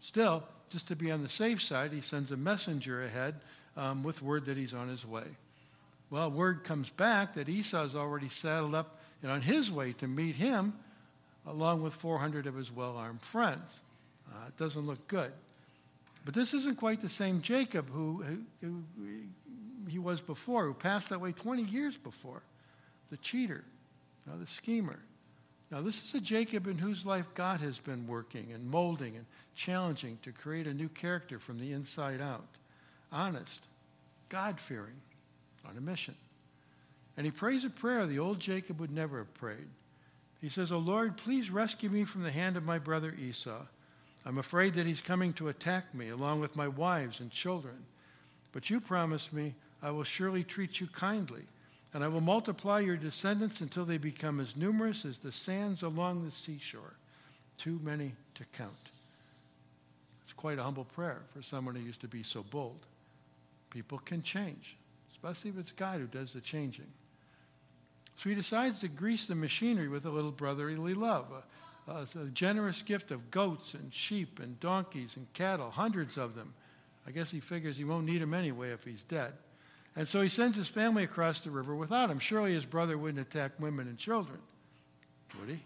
Still, 0.00 0.42
just 0.68 0.88
to 0.88 0.96
be 0.96 1.12
on 1.12 1.22
the 1.22 1.28
safe 1.28 1.62
side, 1.62 1.92
he 1.92 2.00
sends 2.00 2.32
a 2.32 2.36
messenger 2.36 3.04
ahead 3.04 3.36
um, 3.76 4.02
with 4.02 4.20
word 4.20 4.46
that 4.46 4.56
he's 4.56 4.74
on 4.74 4.88
his 4.88 5.06
way. 5.06 5.28
Well, 6.10 6.28
word 6.32 6.64
comes 6.64 6.90
back 6.90 7.34
that 7.34 7.48
Esau's 7.48 7.94
already 7.94 8.28
saddled 8.28 8.74
up 8.74 8.98
and 9.22 9.30
on 9.30 9.42
his 9.42 9.70
way 9.70 9.92
to 9.92 10.08
meet 10.08 10.34
him, 10.34 10.74
along 11.46 11.84
with 11.84 11.94
400 11.94 12.48
of 12.48 12.56
his 12.56 12.72
well 12.72 12.96
armed 12.96 13.22
friends. 13.22 13.78
Uh, 14.28 14.48
it 14.48 14.56
doesn't 14.56 14.88
look 14.88 15.06
good. 15.06 15.32
But 16.26 16.34
this 16.34 16.54
isn't 16.54 16.78
quite 16.78 17.00
the 17.00 17.08
same 17.08 17.40
Jacob 17.40 17.88
who, 17.88 18.24
who, 18.60 18.82
he 19.88 20.00
was 20.00 20.20
before, 20.20 20.64
who 20.64 20.74
passed 20.74 21.10
that 21.10 21.20
way 21.20 21.30
20 21.30 21.62
years 21.62 21.96
before. 21.96 22.42
The 23.10 23.16
cheater, 23.16 23.62
now 24.26 24.32
the 24.36 24.46
schemer. 24.46 24.98
Now, 25.70 25.82
this 25.82 26.02
is 26.02 26.14
a 26.14 26.20
Jacob 26.20 26.66
in 26.66 26.78
whose 26.78 27.06
life 27.06 27.26
God 27.34 27.60
has 27.60 27.78
been 27.78 28.08
working 28.08 28.52
and 28.52 28.68
molding 28.68 29.16
and 29.16 29.24
challenging 29.54 30.18
to 30.22 30.32
create 30.32 30.66
a 30.66 30.74
new 30.74 30.88
character 30.88 31.38
from 31.38 31.60
the 31.60 31.72
inside 31.72 32.20
out. 32.20 32.48
Honest, 33.12 33.68
God 34.28 34.58
fearing, 34.58 35.00
on 35.64 35.76
a 35.76 35.80
mission. 35.80 36.16
And 37.16 37.24
he 37.24 37.30
prays 37.30 37.64
a 37.64 37.70
prayer 37.70 38.04
the 38.04 38.18
old 38.18 38.40
Jacob 38.40 38.80
would 38.80 38.92
never 38.92 39.18
have 39.18 39.32
prayed. 39.34 39.68
He 40.40 40.48
says, 40.48 40.72
O 40.72 40.78
Lord, 40.78 41.16
please 41.16 41.50
rescue 41.52 41.88
me 41.88 42.02
from 42.02 42.24
the 42.24 42.32
hand 42.32 42.56
of 42.56 42.64
my 42.64 42.80
brother 42.80 43.14
Esau. 43.16 43.62
I'm 44.26 44.38
afraid 44.38 44.74
that 44.74 44.86
he's 44.86 45.00
coming 45.00 45.32
to 45.34 45.48
attack 45.48 45.94
me 45.94 46.08
along 46.08 46.40
with 46.40 46.56
my 46.56 46.66
wives 46.66 47.20
and 47.20 47.30
children. 47.30 47.86
But 48.50 48.68
you 48.68 48.80
promised 48.80 49.32
me 49.32 49.54
I 49.80 49.92
will 49.92 50.02
surely 50.02 50.42
treat 50.42 50.80
you 50.80 50.88
kindly, 50.88 51.42
and 51.94 52.02
I 52.02 52.08
will 52.08 52.20
multiply 52.20 52.80
your 52.80 52.96
descendants 52.96 53.60
until 53.60 53.84
they 53.84 53.98
become 53.98 54.40
as 54.40 54.56
numerous 54.56 55.04
as 55.04 55.18
the 55.18 55.30
sands 55.30 55.84
along 55.84 56.24
the 56.24 56.32
seashore, 56.32 56.94
too 57.56 57.78
many 57.84 58.14
to 58.34 58.44
count. 58.46 58.72
It's 60.24 60.32
quite 60.32 60.58
a 60.58 60.64
humble 60.64 60.86
prayer 60.86 61.22
for 61.32 61.40
someone 61.40 61.76
who 61.76 61.82
used 61.82 62.00
to 62.00 62.08
be 62.08 62.24
so 62.24 62.42
bold. 62.42 62.84
People 63.70 63.98
can 63.98 64.22
change, 64.22 64.76
especially 65.12 65.50
if 65.50 65.58
it's 65.58 65.70
God 65.70 66.00
who 66.00 66.06
does 66.06 66.32
the 66.32 66.40
changing. 66.40 66.90
So 68.16 68.30
he 68.30 68.34
decides 68.34 68.80
to 68.80 68.88
grease 68.88 69.26
the 69.26 69.36
machinery 69.36 69.88
with 69.88 70.04
a 70.04 70.10
little 70.10 70.32
brotherly 70.32 70.94
love, 70.94 71.26
a, 71.88 71.92
uh, 71.92 72.06
a 72.22 72.26
generous 72.26 72.82
gift 72.82 73.10
of 73.10 73.30
goats 73.30 73.74
and 73.74 73.92
sheep 73.92 74.40
and 74.40 74.58
donkeys 74.60 75.16
and 75.16 75.32
cattle, 75.32 75.70
hundreds 75.70 76.16
of 76.18 76.34
them. 76.34 76.54
I 77.06 77.10
guess 77.10 77.30
he 77.30 77.40
figures 77.40 77.76
he 77.76 77.84
won't 77.84 78.06
need 78.06 78.20
them 78.20 78.34
anyway 78.34 78.70
if 78.70 78.84
he's 78.84 79.04
dead. 79.04 79.32
And 79.94 80.06
so 80.06 80.20
he 80.20 80.28
sends 80.28 80.56
his 80.56 80.68
family 80.68 81.04
across 81.04 81.40
the 81.40 81.50
river 81.50 81.74
without 81.74 82.10
him. 82.10 82.18
Surely 82.18 82.52
his 82.52 82.66
brother 82.66 82.98
wouldn't 82.98 83.26
attack 83.26 83.52
women 83.58 83.86
and 83.88 83.96
children, 83.96 84.38
would 85.40 85.48
he? 85.48 85.60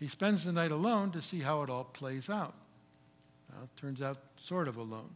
He 0.00 0.08
spends 0.08 0.44
the 0.44 0.52
night 0.52 0.72
alone 0.72 1.12
to 1.12 1.22
see 1.22 1.40
how 1.40 1.62
it 1.62 1.70
all 1.70 1.84
plays 1.84 2.28
out. 2.28 2.54
Well, 3.52 3.64
it 3.64 3.80
turns 3.80 4.02
out 4.02 4.18
sort 4.40 4.66
of 4.66 4.76
alone. 4.76 5.10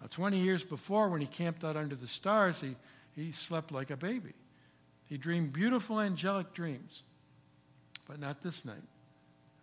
Now, 0.00 0.08
20 0.10 0.38
years 0.38 0.64
before, 0.64 1.08
when 1.08 1.20
he 1.20 1.28
camped 1.28 1.62
out 1.62 1.76
under 1.76 1.94
the 1.94 2.08
stars, 2.08 2.60
he, 2.60 2.74
he 3.14 3.30
slept 3.30 3.70
like 3.70 3.90
a 3.90 3.96
baby. 3.96 4.32
He 5.08 5.16
dreamed 5.16 5.52
beautiful 5.52 6.00
angelic 6.00 6.52
dreams, 6.54 7.04
but 8.08 8.18
not 8.18 8.42
this 8.42 8.64
night. 8.64 8.82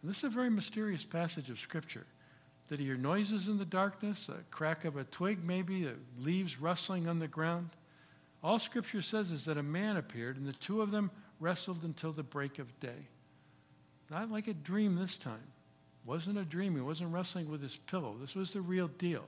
And 0.02 0.10
this 0.10 0.20
is 0.20 0.24
a 0.26 0.30
very 0.30 0.50
mysterious 0.50 1.04
passage 1.04 1.50
of 1.50 1.60
Scripture. 1.60 2.06
Did 2.70 2.80
he 2.80 2.86
hear 2.86 2.98
noises 2.98 3.48
in 3.48 3.58
the 3.58 3.66
darkness, 3.66 4.30
a 4.30 4.44
crack 4.52 4.86
of 4.86 4.96
a 4.96 5.04
twig 5.04 5.44
maybe, 5.44 5.88
leaves 6.20 6.62
rustling 6.62 7.10
on 7.10 7.20
the 7.20 7.28
ground? 7.28 7.70
All 8.44 8.60
Scripture 8.60 9.02
says 9.02 9.32
is 9.32 9.46
that 9.46 9.58
a 9.58 9.64
man 9.64 9.98
appeared, 9.98 10.38
and 10.38 10.48
the 10.48 10.54
two 10.54 10.82
of 10.82 10.92
them 10.92 11.12
wrestled 11.40 11.84
until 11.84 12.12
the 12.12 12.24
break 12.24 12.60
of 12.60 12.80
day. 12.80 13.08
Not 14.10 14.32
like 14.32 14.48
a 14.48 14.54
dream 14.54 14.96
this 14.96 15.18
time. 15.18 15.48
Wasn't 16.06 16.38
a 16.38 16.46
dream. 16.46 16.76
He 16.76 16.82
wasn't 16.82 17.14
wrestling 17.14 17.50
with 17.50 17.62
his 17.62 17.76
pillow. 17.76 18.16
This 18.20 18.36
was 18.36 18.52
the 18.52 18.62
real 18.62 18.88
deal. 18.88 19.26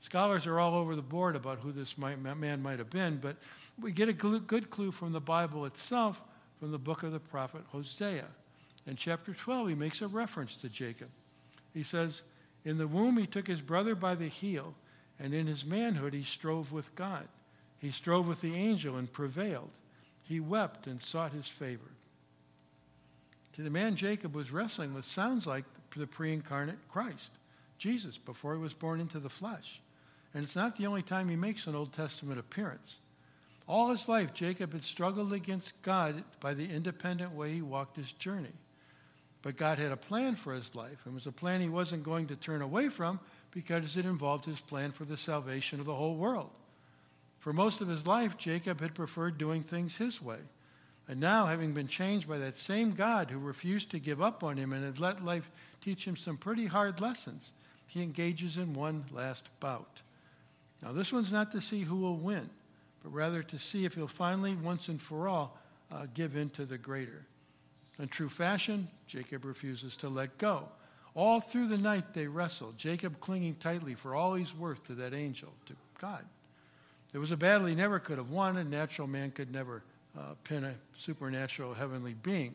Scholars 0.00 0.46
are 0.46 0.60
all 0.60 0.74
over 0.74 0.94
the 0.94 1.02
board 1.02 1.36
about 1.36 1.58
who 1.58 1.72
this 1.72 1.98
might, 1.98 2.20
man 2.20 2.62
might 2.62 2.78
have 2.78 2.90
been, 2.90 3.16
but 3.16 3.36
we 3.80 3.90
get 3.92 4.08
a 4.08 4.12
good 4.12 4.70
clue 4.70 4.92
from 4.92 5.12
the 5.12 5.20
Bible 5.20 5.64
itself, 5.64 6.22
from 6.60 6.70
the 6.70 6.78
book 6.78 7.02
of 7.02 7.12
the 7.12 7.20
prophet 7.20 7.62
Hosea. 7.68 8.26
In 8.88 8.96
chapter 8.96 9.34
12, 9.34 9.68
he 9.68 9.74
makes 9.74 10.00
a 10.00 10.08
reference 10.08 10.56
to 10.56 10.68
Jacob. 10.70 11.10
He 11.74 11.82
says, 11.82 12.22
In 12.64 12.78
the 12.78 12.88
womb, 12.88 13.18
he 13.18 13.26
took 13.26 13.46
his 13.46 13.60
brother 13.60 13.94
by 13.94 14.14
the 14.14 14.28
heel, 14.28 14.74
and 15.20 15.34
in 15.34 15.46
his 15.46 15.66
manhood, 15.66 16.14
he 16.14 16.24
strove 16.24 16.72
with 16.72 16.94
God. 16.94 17.28
He 17.80 17.90
strove 17.90 18.26
with 18.26 18.40
the 18.40 18.54
angel 18.54 18.96
and 18.96 19.12
prevailed. 19.12 19.68
He 20.22 20.40
wept 20.40 20.86
and 20.86 21.02
sought 21.02 21.32
his 21.32 21.46
favor. 21.46 21.90
See, 23.54 23.62
the 23.62 23.68
man 23.68 23.94
Jacob 23.94 24.34
was 24.34 24.52
wrestling 24.52 24.94
with 24.94 25.04
sounds 25.04 25.46
like 25.46 25.64
the 25.94 26.06
pre 26.06 26.32
incarnate 26.32 26.78
Christ, 26.88 27.32
Jesus, 27.76 28.16
before 28.16 28.54
he 28.54 28.60
was 28.60 28.72
born 28.72 29.00
into 29.00 29.18
the 29.18 29.28
flesh. 29.28 29.82
And 30.32 30.44
it's 30.44 30.56
not 30.56 30.78
the 30.78 30.86
only 30.86 31.02
time 31.02 31.28
he 31.28 31.36
makes 31.36 31.66
an 31.66 31.74
Old 31.74 31.92
Testament 31.92 32.40
appearance. 32.40 32.96
All 33.66 33.90
his 33.90 34.08
life, 34.08 34.32
Jacob 34.32 34.72
had 34.72 34.84
struggled 34.84 35.34
against 35.34 35.80
God 35.82 36.24
by 36.40 36.54
the 36.54 36.70
independent 36.70 37.32
way 37.32 37.52
he 37.52 37.62
walked 37.62 37.96
his 37.98 38.12
journey. 38.12 38.54
But 39.42 39.56
God 39.56 39.78
had 39.78 39.92
a 39.92 39.96
plan 39.96 40.34
for 40.34 40.52
his 40.52 40.74
life, 40.74 40.98
and 41.04 41.12
it 41.12 41.14
was 41.14 41.26
a 41.26 41.32
plan 41.32 41.60
he 41.60 41.68
wasn't 41.68 42.02
going 42.02 42.26
to 42.28 42.36
turn 42.36 42.60
away 42.60 42.88
from 42.88 43.20
because 43.52 43.96
it 43.96 44.04
involved 44.04 44.44
his 44.44 44.60
plan 44.60 44.90
for 44.90 45.04
the 45.04 45.16
salvation 45.16 45.80
of 45.80 45.86
the 45.86 45.94
whole 45.94 46.16
world. 46.16 46.50
For 47.38 47.52
most 47.52 47.80
of 47.80 47.88
his 47.88 48.06
life, 48.06 48.36
Jacob 48.36 48.80
had 48.80 48.94
preferred 48.94 49.38
doing 49.38 49.62
things 49.62 49.96
his 49.96 50.20
way. 50.20 50.38
And 51.06 51.20
now, 51.20 51.46
having 51.46 51.72
been 51.72 51.88
changed 51.88 52.28
by 52.28 52.38
that 52.38 52.58
same 52.58 52.92
God 52.92 53.30
who 53.30 53.38
refused 53.38 53.90
to 53.92 53.98
give 53.98 54.20
up 54.20 54.44
on 54.44 54.58
him 54.58 54.72
and 54.72 54.84
had 54.84 55.00
let 55.00 55.24
life 55.24 55.50
teach 55.80 56.06
him 56.06 56.16
some 56.16 56.36
pretty 56.36 56.66
hard 56.66 57.00
lessons, 57.00 57.52
he 57.86 58.02
engages 58.02 58.58
in 58.58 58.74
one 58.74 59.06
last 59.10 59.48
bout. 59.60 60.02
Now, 60.82 60.92
this 60.92 61.12
one's 61.12 61.32
not 61.32 61.52
to 61.52 61.60
see 61.60 61.82
who 61.82 61.96
will 61.96 62.16
win, 62.16 62.50
but 63.02 63.14
rather 63.14 63.42
to 63.44 63.58
see 63.58 63.84
if 63.84 63.94
he'll 63.94 64.06
finally, 64.06 64.54
once 64.54 64.88
and 64.88 65.00
for 65.00 65.28
all, 65.28 65.58
uh, 65.90 66.06
give 66.12 66.36
in 66.36 66.50
to 66.50 66.66
the 66.66 66.76
greater. 66.76 67.24
In 67.98 68.08
true 68.08 68.28
fashion, 68.28 68.88
Jacob 69.06 69.44
refuses 69.44 69.96
to 69.96 70.08
let 70.08 70.38
go. 70.38 70.68
All 71.14 71.40
through 71.40 71.66
the 71.66 71.78
night 71.78 72.14
they 72.14 72.28
wrestle, 72.28 72.72
Jacob 72.76 73.18
clinging 73.18 73.56
tightly 73.56 73.94
for 73.94 74.14
all 74.14 74.34
he's 74.34 74.54
worth 74.54 74.84
to 74.86 74.94
that 74.94 75.12
angel, 75.12 75.52
to 75.66 75.74
God. 76.00 76.24
It 77.12 77.18
was 77.18 77.30
a 77.30 77.36
battle 77.36 77.66
he 77.66 77.74
never 77.74 77.98
could 77.98 78.18
have 78.18 78.30
won, 78.30 78.56
and 78.56 78.70
natural 78.70 79.08
man 79.08 79.32
could 79.32 79.52
never 79.52 79.82
uh, 80.16 80.34
pin 80.44 80.64
a 80.64 80.74
supernatural 80.96 81.74
heavenly 81.74 82.14
being. 82.14 82.54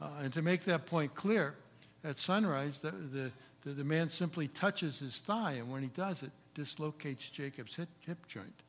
Uh, 0.00 0.08
and 0.22 0.32
to 0.32 0.42
make 0.42 0.64
that 0.64 0.86
point 0.86 1.14
clear, 1.14 1.54
at 2.02 2.18
sunrise, 2.18 2.80
the, 2.80 2.90
the, 2.90 3.30
the, 3.62 3.70
the 3.70 3.84
man 3.84 4.10
simply 4.10 4.48
touches 4.48 4.98
his 4.98 5.20
thigh, 5.20 5.52
and 5.52 5.70
when 5.70 5.82
he 5.82 5.88
does 5.88 6.22
it, 6.22 6.30
dislocates 6.54 7.28
Jacob's 7.30 7.76
hip, 7.76 7.88
hip 8.00 8.26
joint. 8.26 8.63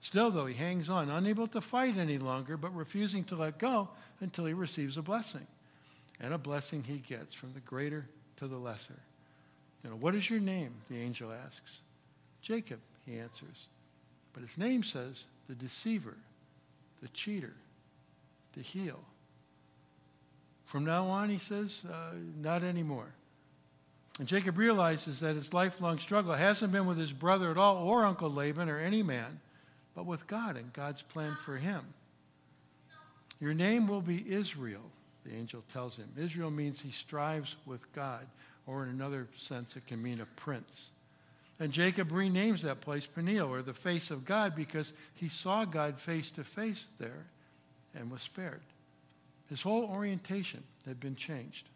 Still, 0.00 0.30
though, 0.30 0.46
he 0.46 0.54
hangs 0.54 0.88
on, 0.88 1.10
unable 1.10 1.46
to 1.48 1.60
fight 1.60 1.96
any 1.96 2.18
longer, 2.18 2.56
but 2.56 2.74
refusing 2.74 3.24
to 3.24 3.36
let 3.36 3.58
go 3.58 3.88
until 4.20 4.46
he 4.46 4.54
receives 4.54 4.96
a 4.96 5.02
blessing. 5.02 5.46
And 6.20 6.32
a 6.32 6.38
blessing 6.38 6.82
he 6.82 6.98
gets 6.98 7.34
from 7.34 7.52
the 7.52 7.60
greater 7.60 8.06
to 8.38 8.46
the 8.46 8.56
lesser. 8.56 8.98
You 9.84 9.90
know, 9.90 9.96
what 9.96 10.14
is 10.14 10.28
your 10.28 10.40
name? 10.40 10.72
The 10.90 10.98
angel 11.00 11.32
asks. 11.32 11.80
Jacob, 12.42 12.80
he 13.06 13.18
answers. 13.18 13.68
But 14.32 14.42
his 14.42 14.56
name 14.56 14.82
says 14.82 15.26
the 15.48 15.54
deceiver, 15.54 16.16
the 17.02 17.08
cheater, 17.08 17.54
the 18.54 18.62
heel. 18.62 19.00
From 20.64 20.84
now 20.84 21.06
on, 21.06 21.30
he 21.30 21.38
says, 21.38 21.82
uh, 21.90 22.14
not 22.40 22.62
anymore. 22.62 23.12
And 24.18 24.28
Jacob 24.28 24.58
realizes 24.58 25.20
that 25.20 25.36
his 25.36 25.52
lifelong 25.52 25.98
struggle 25.98 26.34
hasn't 26.34 26.72
been 26.72 26.86
with 26.86 26.98
his 26.98 27.12
brother 27.12 27.50
at 27.50 27.56
all, 27.56 27.78
or 27.78 28.04
Uncle 28.04 28.30
Laban, 28.30 28.68
or 28.68 28.78
any 28.78 29.02
man, 29.02 29.40
but 29.94 30.06
with 30.06 30.26
God 30.26 30.56
and 30.56 30.72
God's 30.72 31.02
plan 31.02 31.36
for 31.40 31.56
him. 31.56 31.82
Your 33.40 33.54
name 33.54 33.86
will 33.86 34.02
be 34.02 34.24
Israel, 34.28 34.90
the 35.24 35.34
angel 35.34 35.64
tells 35.72 35.96
him. 35.96 36.08
Israel 36.18 36.50
means 36.50 36.80
he 36.80 36.90
strives 36.90 37.56
with 37.66 37.90
God, 37.92 38.26
or 38.66 38.82
in 38.82 38.90
another 38.90 39.28
sense, 39.36 39.76
it 39.76 39.86
can 39.86 40.02
mean 40.02 40.20
a 40.20 40.26
prince. 40.40 40.90
And 41.58 41.72
Jacob 41.72 42.10
renames 42.10 42.62
that 42.62 42.80
place 42.80 43.06
Peniel, 43.06 43.52
or 43.52 43.62
the 43.62 43.74
face 43.74 44.10
of 44.10 44.24
God, 44.24 44.54
because 44.54 44.92
he 45.14 45.28
saw 45.28 45.64
God 45.64 46.00
face 46.00 46.30
to 46.32 46.44
face 46.44 46.86
there 46.98 47.26
and 47.94 48.10
was 48.10 48.22
spared. 48.22 48.62
His 49.48 49.62
whole 49.62 49.84
orientation 49.84 50.62
had 50.86 51.00
been 51.00 51.16
changed. 51.16 51.68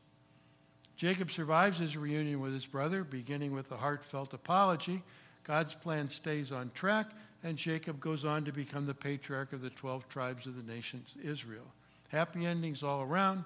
Jacob 0.96 1.30
survives 1.30 1.78
his 1.78 1.96
reunion 1.96 2.40
with 2.40 2.52
his 2.52 2.66
brother, 2.66 3.04
beginning 3.04 3.52
with 3.52 3.70
a 3.72 3.76
heartfelt 3.76 4.32
apology. 4.32 5.02
God's 5.42 5.74
plan 5.74 6.08
stays 6.08 6.52
on 6.52 6.70
track, 6.72 7.10
and 7.44 7.58
Jacob 7.58 8.00
goes 8.00 8.24
on 8.24 8.46
to 8.46 8.52
become 8.52 8.86
the 8.86 8.94
patriarch 8.94 9.52
of 9.52 9.60
the 9.60 9.70
12 9.70 10.08
tribes 10.08 10.46
of 10.46 10.56
the 10.56 10.72
nation 10.72 11.04
Israel. 11.22 11.66
Happy 12.08 12.46
endings 12.46 12.82
all 12.82 13.02
around, 13.02 13.44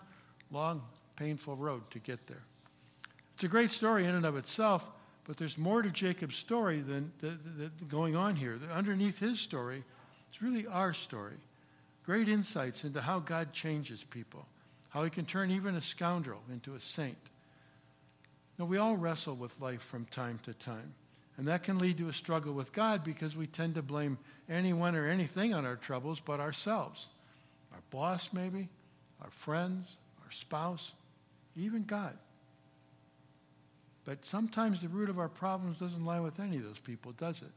long, 0.53 0.83
painful 1.17 1.57
road 1.57 1.83
to 1.91 1.99
get 1.99 2.25
there. 2.29 2.45
It's 3.35 3.45
a 3.45 3.49
great 3.49 3.73
story 3.73 4.05
in 4.05 4.15
and 4.15 4.25
of 4.25 4.37
itself, 4.37 4.89
but 5.25 5.37
there's 5.37 5.59
more 5.59 5.83
to 5.83 5.91
Jacob's 5.91 6.37
story 6.37 6.81
than, 6.81 7.13
going 7.89 8.15
on 8.15 8.37
here. 8.37 8.59
Underneath 8.73 9.19
his 9.19 9.41
story, 9.41 9.83
it's 10.31 10.41
really 10.41 10.67
our 10.67 10.95
story. 10.95 11.37
Great 12.05 12.29
insights 12.29 12.85
into 12.85 13.01
how 13.01 13.19
God 13.19 13.53
changes 13.53 14.05
people, 14.05 14.47
how 14.91 15.03
he 15.03 15.11
can 15.11 15.27
turn 15.27 15.51
even 15.51 15.75
a 15.75 15.83
scoundrel 15.83 16.41
into 16.53 16.75
a 16.75 16.81
saint. 16.81 17.19
Now, 18.59 18.65
we 18.65 18.79
all 18.79 18.97
wrestle 18.97 19.35
with 19.35 19.61
life 19.61 19.83
from 19.83 20.05
time 20.07 20.39
to 20.45 20.55
time. 20.55 20.95
And 21.39 21.47
that 21.47 21.63
can 21.63 21.79
lead 21.79 21.99
to 21.99 22.09
a 22.09 22.13
struggle 22.13 22.53
with 22.53 22.73
God 22.73 23.05
because 23.05 23.37
we 23.37 23.47
tend 23.47 23.77
to 23.77 23.83
blame 23.83 24.19
anyone 24.49 24.97
or 24.97 25.07
anything 25.07 25.55
on 25.55 25.65
our 25.65 25.77
troubles 25.77 26.21
but 26.21 26.41
ourselves. 26.41 27.07
Our 27.73 27.81
boss, 27.91 28.31
maybe, 28.33 28.69
our 29.23 29.31
friends, 29.31 29.97
our 30.25 30.33
spouse, 30.33 30.93
even 31.57 31.85
God. 31.85 32.19
But 34.05 34.27
sometimes 34.27 34.83
the 34.83 34.89
root 34.89 35.11
of 35.11 35.19
our 35.19 35.29
problems 35.29 35.79
doesn't 35.79 36.05
lie 36.05 36.21
with 36.21 36.41
any 36.41 36.57
of 36.57 36.65
those 36.65 36.81
people, 36.81 37.13
does 37.13 37.41
it? 37.41 37.53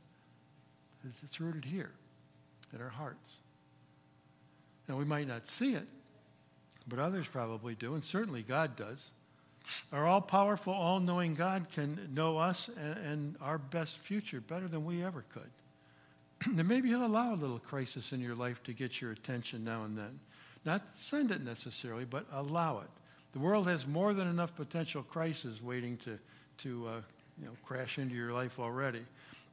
It's 1.23 1.41
rooted 1.41 1.65
here, 1.65 1.91
in 2.73 2.81
our 2.81 2.89
hearts. 2.89 3.37
Now, 4.87 4.97
we 4.97 5.05
might 5.05 5.27
not 5.27 5.49
see 5.49 5.73
it, 5.73 5.87
but 6.87 6.99
others 6.99 7.27
probably 7.27 7.73
do, 7.73 7.95
and 7.95 8.03
certainly 8.03 8.43
God 8.43 8.75
does. 8.75 9.09
Our 9.91 10.07
all 10.07 10.21
powerful, 10.21 10.73
all 10.73 10.99
knowing 10.99 11.35
God 11.35 11.67
can 11.71 12.09
know 12.13 12.37
us 12.37 12.69
and, 12.69 12.97
and, 13.05 13.35
our 13.41 13.57
best 13.57 13.97
future 13.99 14.41
better 14.41 14.67
than 14.67 14.85
we 14.85 15.03
ever 15.03 15.23
could. 15.33 15.49
and 16.57 16.67
maybe 16.67 16.89
He'll 16.89 17.05
allow 17.05 17.33
a 17.33 17.35
little 17.35 17.59
crisis 17.59 18.11
in 18.11 18.21
your 18.21 18.35
life 18.35 18.63
to 18.63 18.73
get 18.73 19.01
your 19.01 19.11
attention 19.11 19.63
now 19.63 19.83
and 19.83 19.97
then. 19.97 20.19
Not 20.65 20.81
send 20.97 21.31
it 21.31 21.43
necessarily, 21.43 22.05
but 22.05 22.25
allow 22.31 22.79
it. 22.79 22.89
The 23.33 23.39
world 23.39 23.67
has 23.67 23.87
more 23.87 24.13
than 24.13 24.27
enough 24.27 24.55
potential 24.55 25.03
crises 25.03 25.61
waiting 25.61 25.97
to, 25.97 26.19
to 26.59 26.87
uh, 26.87 27.01
you 27.39 27.45
know, 27.45 27.53
crash 27.63 27.97
into 27.97 28.15
your 28.15 28.33
life 28.33 28.59
already. 28.59 29.01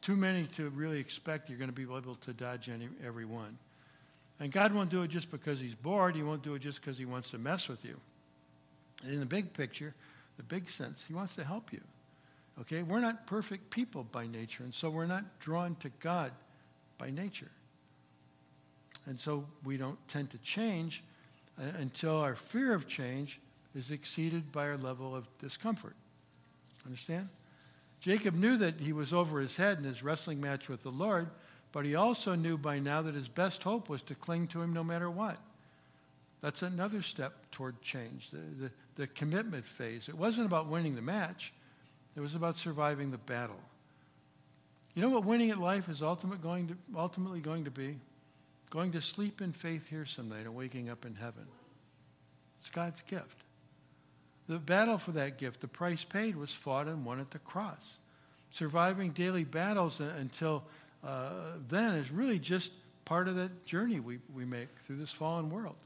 Too 0.03 0.17
many 0.17 0.45
to 0.57 0.69
really 0.71 1.01
expect 1.01 1.49
you're 1.49 1.59
going 1.59 1.71
to 1.71 1.75
be 1.75 1.83
able 1.83 2.15
to 2.15 2.33
dodge 2.33 2.69
any, 2.69 2.89
every 3.05 3.25
one. 3.25 3.59
And 4.41 4.53
God 4.53 4.73
won't 4.73 4.91
do 4.91 5.03
it 5.03 5.09
just 5.09 5.31
because 5.31 5.59
He's 5.61 5.75
bored. 5.75 6.15
He 6.15 6.23
won't 6.23 6.43
do 6.43 6.55
it 6.55 6.61
just 6.61 6.81
because 6.81 6.99
He 6.99 7.05
wants 7.05 7.31
to 7.33 7.39
mess 7.39 7.69
with 7.69 7.85
you 7.85 7.97
in 9.05 9.21
the 9.21 9.27
big 9.27 9.53
picture, 9.53 9.95
the 10.37 10.43
big 10.43 10.69
sense, 10.69 11.05
he 11.07 11.15
wants 11.15 11.35
to 11.37 11.45
help 11.45 11.73
you. 11.73 11.81
Okay? 12.61 12.83
We're 12.83 13.01
not 13.01 13.27
perfect 13.27 13.71
people 13.71 14.05
by 14.05 14.27
nature, 14.27 14.65
and 14.65 14.75
so 14.75 14.91
we're 14.91 15.07
not 15.07 15.39
drawn 15.39 15.77
to 15.77 15.91
God 16.01 16.33
by 16.97 17.11
nature. 17.11 17.51
And 19.07 19.19
so 19.19 19.47
we 19.65 19.77
don't 19.77 19.99
tend 20.09 20.31
to 20.31 20.39
change 20.39 21.03
uh, 21.59 21.63
until 21.79 22.19
our 22.19 22.35
fear 22.35 22.75
of 22.75 22.87
change 22.87 23.41
is 23.75 23.91
exceeded 23.91 24.53
by 24.53 24.67
our 24.67 24.77
level 24.77 25.15
of 25.15 25.27
discomfort. 25.39 25.95
Understand? 26.85 27.29
Jacob 28.01 28.35
knew 28.35 28.57
that 28.59 28.81
he 28.81 28.93
was 28.93 29.13
over 29.13 29.41
his 29.41 29.57
head 29.57 29.79
in 29.79 29.85
his 29.85 30.03
wrestling 30.03 30.41
match 30.41 30.69
with 30.69 30.83
the 30.83 30.91
Lord, 30.91 31.29
but 31.73 31.85
he 31.85 31.95
also 31.95 32.35
knew 32.35 32.57
by 32.57 32.79
now 32.79 33.03
that 33.03 33.15
his 33.15 33.29
best 33.29 33.63
hope 33.63 33.89
was 33.89 34.03
to 34.03 34.15
cling 34.15 34.47
to 34.49 34.63
him 34.63 34.73
no 34.73 34.85
matter 34.85 35.11
what. 35.11 35.39
That's 36.41 36.63
another 36.63 37.03
step 37.03 37.51
toward 37.51 37.81
change, 37.83 38.31
the, 38.31 38.39
the, 38.39 38.71
the 38.95 39.07
commitment 39.09 39.67
phase. 39.67 40.09
It 40.09 40.17
wasn't 40.17 40.47
about 40.47 40.69
winning 40.69 40.95
the 40.95 41.03
match, 41.03 41.53
it 42.17 42.21
was 42.21 42.35
about 42.35 42.57
surviving 42.59 43.11
the 43.11 43.19
battle. 43.19 43.61
You 44.95 45.03
know 45.03 45.11
what 45.11 45.25
winning 45.25 45.51
at 45.51 45.59
life 45.59 45.89
is 45.89 46.03
ultimate 46.03 46.43
going 46.43 46.69
to, 46.69 46.77
ultimately 46.97 47.41
going 47.41 47.65
to 47.65 47.71
be? 47.71 47.99
Going 48.71 48.93
to 48.93 49.01
sleep 49.01 49.41
in 49.41 49.53
faith 49.53 49.89
here 49.89 50.05
some 50.05 50.29
night 50.29 50.45
and 50.45 50.55
waking 50.55 50.91
up 50.91 51.07
in 51.07 51.15
heaven. 51.15 51.47
It's 52.61 52.71
God's 52.71 53.01
gift. 53.03 53.45
The 54.49 54.59
battle 54.59 54.99
for 54.99 55.13
that 55.13 55.39
gift, 55.39 55.61
the 55.61 55.69
price 55.69 56.05
paid, 56.05 56.37
was 56.37 56.51
fought 56.51 56.87
and 56.87 57.05
won 57.05 57.21
at 57.21 57.31
the 57.31 57.39
cross. 57.39 57.99
Surviving 58.51 59.11
daily 59.11 59.45
battles 59.45 60.01
until 60.01 60.65
uh, 61.05 61.31
then 61.69 61.95
is 61.95 62.11
really 62.11 62.39
just 62.39 62.73
part 63.05 63.29
of 63.29 63.37
that 63.37 63.65
journey 63.65 64.01
we, 64.01 64.19
we 64.35 64.45
make 64.45 64.69
through 64.87 64.97
this 64.97 65.13
fallen 65.13 65.51
world. 65.51 65.77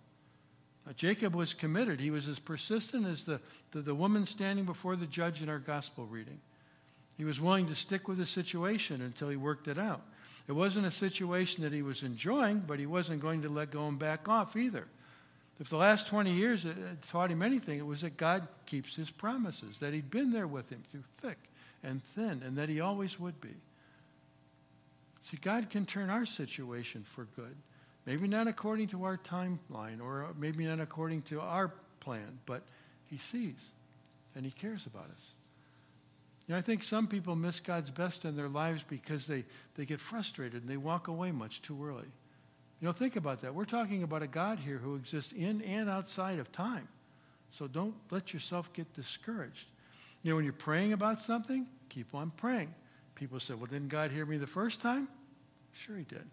Uh, 0.88 0.92
Jacob 0.94 1.34
was 1.34 1.54
committed. 1.54 2.00
He 2.00 2.10
was 2.10 2.28
as 2.28 2.38
persistent 2.38 3.06
as 3.06 3.24
the, 3.24 3.40
the, 3.70 3.82
the 3.82 3.94
woman 3.94 4.26
standing 4.26 4.64
before 4.64 4.96
the 4.96 5.06
judge 5.06 5.42
in 5.42 5.48
our 5.48 5.58
gospel 5.58 6.06
reading. 6.06 6.40
He 7.16 7.24
was 7.24 7.40
willing 7.40 7.68
to 7.68 7.74
stick 7.74 8.08
with 8.08 8.18
the 8.18 8.26
situation 8.26 9.00
until 9.00 9.28
he 9.28 9.36
worked 9.36 9.68
it 9.68 9.78
out. 9.78 10.02
It 10.48 10.52
wasn't 10.52 10.86
a 10.86 10.90
situation 10.90 11.62
that 11.62 11.72
he 11.72 11.82
was 11.82 12.02
enjoying, 12.02 12.64
but 12.66 12.80
he 12.80 12.86
wasn't 12.86 13.22
going 13.22 13.42
to 13.42 13.48
let 13.48 13.70
go 13.70 13.86
and 13.86 13.98
back 13.98 14.28
off 14.28 14.56
either. 14.56 14.86
If 15.60 15.68
the 15.68 15.76
last 15.76 16.08
20 16.08 16.32
years 16.32 16.66
taught 17.08 17.30
him 17.30 17.42
anything, 17.42 17.78
it 17.78 17.86
was 17.86 18.00
that 18.00 18.16
God 18.16 18.48
keeps 18.66 18.96
his 18.96 19.10
promises, 19.10 19.78
that 19.78 19.94
he'd 19.94 20.10
been 20.10 20.32
there 20.32 20.48
with 20.48 20.70
him 20.70 20.82
through 20.90 21.04
thick 21.12 21.38
and 21.84 22.02
thin, 22.02 22.42
and 22.44 22.56
that 22.56 22.68
he 22.68 22.80
always 22.80 23.20
would 23.20 23.40
be. 23.40 23.54
See, 25.22 25.36
God 25.40 25.70
can 25.70 25.84
turn 25.86 26.10
our 26.10 26.26
situation 26.26 27.04
for 27.04 27.26
good. 27.36 27.54
Maybe 28.06 28.26
not 28.26 28.48
according 28.48 28.88
to 28.88 29.04
our 29.04 29.16
timeline 29.16 30.00
or 30.02 30.24
uh, 30.24 30.28
maybe 30.38 30.64
not 30.64 30.80
according 30.80 31.22
to 31.22 31.40
our 31.40 31.72
plan, 32.00 32.38
but 32.46 32.62
he 33.08 33.18
sees 33.18 33.70
and 34.34 34.44
he 34.44 34.50
cares 34.50 34.86
about 34.86 35.08
us. 35.14 35.34
You 36.48 36.54
know, 36.54 36.58
I 36.58 36.62
think 36.62 36.82
some 36.82 37.06
people 37.06 37.36
miss 37.36 37.60
God's 37.60 37.90
best 37.90 38.24
in 38.24 38.36
their 38.36 38.48
lives 38.48 38.82
because 38.88 39.26
they, 39.26 39.44
they 39.76 39.84
get 39.84 40.00
frustrated 40.00 40.62
and 40.62 40.70
they 40.70 40.76
walk 40.76 41.06
away 41.06 41.30
much 41.30 41.62
too 41.62 41.84
early. 41.84 42.08
You 42.80 42.88
know, 42.88 42.92
think 42.92 43.14
about 43.14 43.42
that. 43.42 43.54
We're 43.54 43.64
talking 43.64 44.02
about 44.02 44.22
a 44.22 44.26
God 44.26 44.58
here 44.58 44.78
who 44.78 44.96
exists 44.96 45.32
in 45.32 45.62
and 45.62 45.88
outside 45.88 46.40
of 46.40 46.50
time. 46.50 46.88
So 47.52 47.68
don't 47.68 47.94
let 48.10 48.34
yourself 48.34 48.72
get 48.72 48.92
discouraged. 48.94 49.66
You 50.24 50.30
know, 50.30 50.36
when 50.36 50.44
you're 50.44 50.52
praying 50.52 50.92
about 50.92 51.22
something, 51.22 51.66
keep 51.88 52.12
on 52.12 52.32
praying. 52.36 52.74
People 53.14 53.38
say, 53.38 53.54
well, 53.54 53.66
didn't 53.66 53.88
God 53.88 54.10
hear 54.10 54.26
me 54.26 54.36
the 54.36 54.48
first 54.48 54.80
time? 54.80 55.06
Sure, 55.72 55.96
he 55.96 56.04
did. 56.04 56.24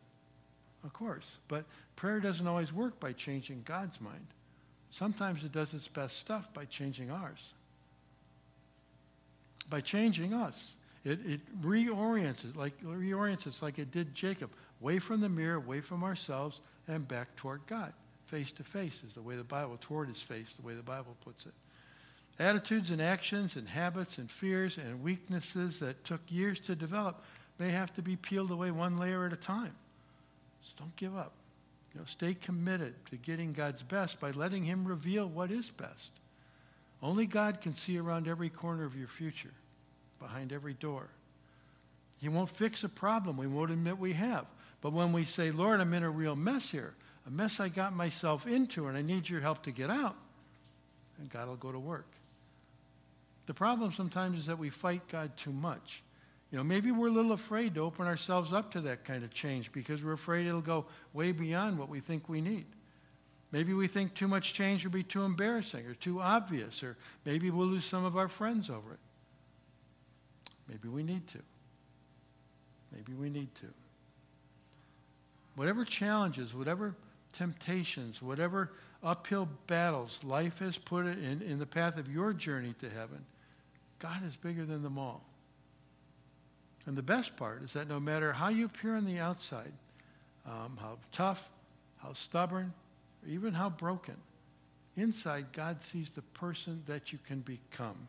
Of 0.83 0.93
course. 0.93 1.37
But 1.47 1.65
prayer 1.95 2.19
doesn't 2.19 2.47
always 2.47 2.71
work 2.73 2.99
by 2.99 3.13
changing 3.13 3.63
God's 3.65 3.99
mind. 3.99 4.27
Sometimes 4.89 5.43
it 5.43 5.51
does 5.51 5.73
its 5.73 5.87
best 5.87 6.17
stuff 6.17 6.53
by 6.53 6.65
changing 6.65 7.11
ours. 7.11 7.53
By 9.69 9.81
changing 9.81 10.33
us. 10.33 10.75
It, 11.05 11.19
it 11.25 11.61
reorients 11.61 12.43
it 12.43 12.57
like 12.57 12.81
reorients 12.83 13.47
us 13.47 13.61
like 13.61 13.79
it 13.79 13.89
did 13.91 14.13
Jacob 14.13 14.49
away 14.81 14.99
from 14.99 15.21
the 15.21 15.29
mirror, 15.29 15.55
away 15.55 15.81
from 15.81 16.03
ourselves, 16.03 16.61
and 16.87 17.07
back 17.07 17.35
toward 17.35 17.61
God. 17.67 17.93
Face 18.25 18.51
to 18.53 18.63
face 18.63 19.03
is 19.05 19.13
the 19.13 19.21
way 19.21 19.35
the 19.35 19.43
Bible, 19.43 19.77
toward 19.79 20.07
his 20.07 20.21
face, 20.21 20.53
the 20.53 20.65
way 20.65 20.73
the 20.73 20.83
Bible 20.83 21.15
puts 21.23 21.45
it. 21.45 21.53
Attitudes 22.37 22.89
and 22.89 23.01
actions 23.01 23.55
and 23.55 23.67
habits 23.67 24.17
and 24.17 24.31
fears 24.31 24.77
and 24.77 25.03
weaknesses 25.03 25.79
that 25.79 26.03
took 26.03 26.21
years 26.29 26.59
to 26.61 26.75
develop 26.75 27.23
may 27.57 27.69
have 27.69 27.93
to 27.95 28.01
be 28.01 28.15
peeled 28.15 28.51
away 28.51 28.71
one 28.71 28.97
layer 28.97 29.25
at 29.25 29.33
a 29.33 29.37
time. 29.37 29.75
So 30.61 30.73
don't 30.77 30.95
give 30.95 31.15
up. 31.15 31.33
You 31.93 31.99
know, 31.99 32.05
stay 32.05 32.33
committed 32.33 32.93
to 33.07 33.15
getting 33.15 33.53
God's 33.53 33.83
best 33.83 34.19
by 34.19 34.31
letting 34.31 34.63
him 34.63 34.85
reveal 34.85 35.27
what 35.27 35.51
is 35.51 35.69
best. 35.69 36.11
Only 37.01 37.25
God 37.25 37.61
can 37.61 37.73
see 37.73 37.97
around 37.97 38.27
every 38.27 38.49
corner 38.49 38.83
of 38.83 38.95
your 38.95 39.07
future, 39.07 39.53
behind 40.19 40.51
every 40.51 40.73
door. 40.73 41.07
He 42.19 42.29
won't 42.29 42.49
fix 42.49 42.83
a 42.83 42.89
problem 42.89 43.37
we 43.37 43.47
won't 43.47 43.71
admit 43.71 43.97
we 43.97 44.13
have. 44.13 44.45
But 44.81 44.93
when 44.93 45.11
we 45.13 45.25
say, 45.25 45.51
Lord, 45.51 45.79
I'm 45.79 45.93
in 45.93 46.03
a 46.03 46.09
real 46.09 46.35
mess 46.35 46.69
here, 46.69 46.93
a 47.25 47.31
mess 47.31 47.59
I 47.59 47.69
got 47.69 47.93
myself 47.93 48.45
into, 48.45 48.87
and 48.87 48.97
I 48.97 49.01
need 49.01 49.29
your 49.29 49.41
help 49.41 49.63
to 49.63 49.71
get 49.71 49.89
out, 49.89 50.15
and 51.17 51.29
God 51.29 51.47
will 51.47 51.55
go 51.55 51.71
to 51.71 51.79
work. 51.79 52.07
The 53.45 53.53
problem 53.53 53.91
sometimes 53.91 54.39
is 54.39 54.45
that 54.45 54.59
we 54.59 54.69
fight 54.69 55.07
God 55.07 55.35
too 55.35 55.51
much. 55.51 56.03
You 56.51 56.57
know, 56.57 56.63
maybe 56.63 56.91
we're 56.91 57.07
a 57.07 57.11
little 57.11 57.31
afraid 57.31 57.75
to 57.75 57.81
open 57.81 58.07
ourselves 58.07 58.53
up 58.53 58.71
to 58.71 58.81
that 58.81 59.05
kind 59.05 59.23
of 59.23 59.31
change 59.31 59.71
because 59.71 60.03
we're 60.03 60.13
afraid 60.13 60.47
it'll 60.47 60.61
go 60.61 60.85
way 61.13 61.31
beyond 61.31 61.77
what 61.77 61.89
we 61.89 61.99
think 61.99 62.27
we 62.27 62.41
need. 62.41 62.65
Maybe 63.51 63.73
we 63.73 63.87
think 63.87 64.13
too 64.13 64.27
much 64.27 64.53
change 64.53 64.83
will 64.83 64.91
be 64.91 65.03
too 65.03 65.23
embarrassing 65.23 65.85
or 65.85 65.93
too 65.93 66.21
obvious, 66.21 66.83
or 66.83 66.97
maybe 67.25 67.49
we'll 67.49 67.67
lose 67.67 67.85
some 67.85 68.05
of 68.05 68.17
our 68.17 68.27
friends 68.27 68.69
over 68.69 68.93
it. 68.93 68.99
Maybe 70.67 70.87
we 70.87 71.03
need 71.03 71.27
to. 71.29 71.39
Maybe 72.91 73.13
we 73.13 73.29
need 73.29 73.53
to. 73.55 73.67
Whatever 75.55 75.83
challenges, 75.83 76.53
whatever 76.53 76.95
temptations, 77.33 78.21
whatever 78.21 78.71
uphill 79.03 79.47
battles 79.67 80.19
life 80.23 80.59
has 80.59 80.77
put 80.77 81.05
in, 81.05 81.41
in 81.41 81.59
the 81.59 81.65
path 81.65 81.97
of 81.97 82.11
your 82.11 82.33
journey 82.33 82.73
to 82.79 82.89
heaven, 82.89 83.25
God 83.99 84.25
is 84.25 84.35
bigger 84.35 84.65
than 84.65 84.83
them 84.83 84.97
all. 84.97 85.28
And 86.89 86.97
the 86.97 87.03
best 87.03 87.37
part 87.37 87.61
is 87.61 87.73
that 87.73 87.87
no 87.87 87.99
matter 87.99 88.33
how 88.33 88.49
you 88.49 88.65
appear 88.65 88.95
on 88.95 89.05
the 89.05 89.19
outside, 89.19 89.73
um, 90.43 90.75
how 90.81 90.97
tough, 91.11 91.47
how 91.99 92.13
stubborn, 92.13 92.73
or 93.21 93.29
even 93.29 93.53
how 93.53 93.69
broken, 93.69 94.15
inside 94.95 95.53
God 95.53 95.83
sees 95.83 96.09
the 96.09 96.23
person 96.23 96.81
that 96.87 97.13
you 97.13 97.19
can 97.27 97.41
become 97.41 98.07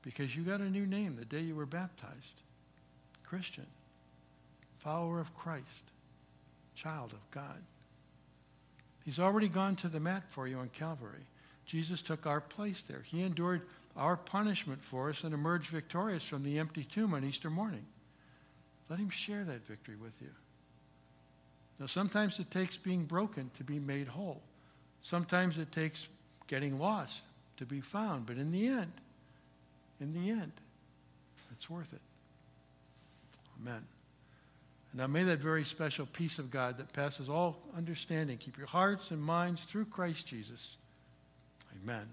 because 0.00 0.34
you 0.34 0.44
got 0.44 0.62
a 0.62 0.70
new 0.70 0.86
name 0.86 1.16
the 1.16 1.26
day 1.26 1.40
you 1.40 1.54
were 1.54 1.66
baptized 1.66 2.40
Christian, 3.22 3.66
follower 4.78 5.20
of 5.20 5.36
Christ 5.36 5.84
child 6.74 7.12
of 7.12 7.30
God. 7.30 7.62
He's 9.04 9.18
already 9.18 9.48
gone 9.48 9.76
to 9.76 9.88
the 9.88 10.00
mat 10.00 10.22
for 10.30 10.48
you 10.48 10.56
on 10.56 10.70
Calvary. 10.70 11.26
Jesus 11.66 12.00
took 12.00 12.24
our 12.24 12.40
place 12.40 12.80
there. 12.80 13.02
He 13.04 13.20
endured 13.20 13.60
our 13.94 14.16
punishment 14.16 14.82
for 14.82 15.10
us 15.10 15.22
and 15.22 15.34
emerged 15.34 15.68
victorious 15.68 16.22
from 16.22 16.44
the 16.44 16.58
empty 16.58 16.84
tomb 16.84 17.12
on 17.12 17.22
Easter 17.22 17.50
morning. 17.50 17.84
Let 18.88 18.98
him 18.98 19.10
share 19.10 19.44
that 19.44 19.66
victory 19.66 19.96
with 19.96 20.12
you. 20.20 20.30
Now, 21.78 21.86
sometimes 21.86 22.38
it 22.38 22.50
takes 22.50 22.76
being 22.76 23.04
broken 23.04 23.50
to 23.58 23.64
be 23.64 23.78
made 23.78 24.08
whole. 24.08 24.40
Sometimes 25.02 25.58
it 25.58 25.72
takes 25.72 26.08
getting 26.46 26.78
lost 26.78 27.22
to 27.58 27.66
be 27.66 27.80
found. 27.80 28.26
But 28.26 28.36
in 28.36 28.50
the 28.50 28.68
end, 28.68 28.92
in 30.00 30.14
the 30.14 30.30
end, 30.30 30.52
it's 31.52 31.68
worth 31.68 31.92
it. 31.92 32.00
Amen. 33.60 33.84
And 34.92 35.00
Now 35.00 35.06
may 35.06 35.24
that 35.24 35.40
very 35.40 35.64
special 35.64 36.06
peace 36.06 36.38
of 36.38 36.50
God 36.50 36.78
that 36.78 36.92
passes 36.92 37.28
all 37.28 37.58
understanding 37.76 38.38
keep 38.38 38.56
your 38.56 38.66
hearts 38.66 39.10
and 39.10 39.22
minds 39.22 39.62
through 39.62 39.86
Christ 39.86 40.26
Jesus. 40.26 40.76
Amen. 41.82 42.06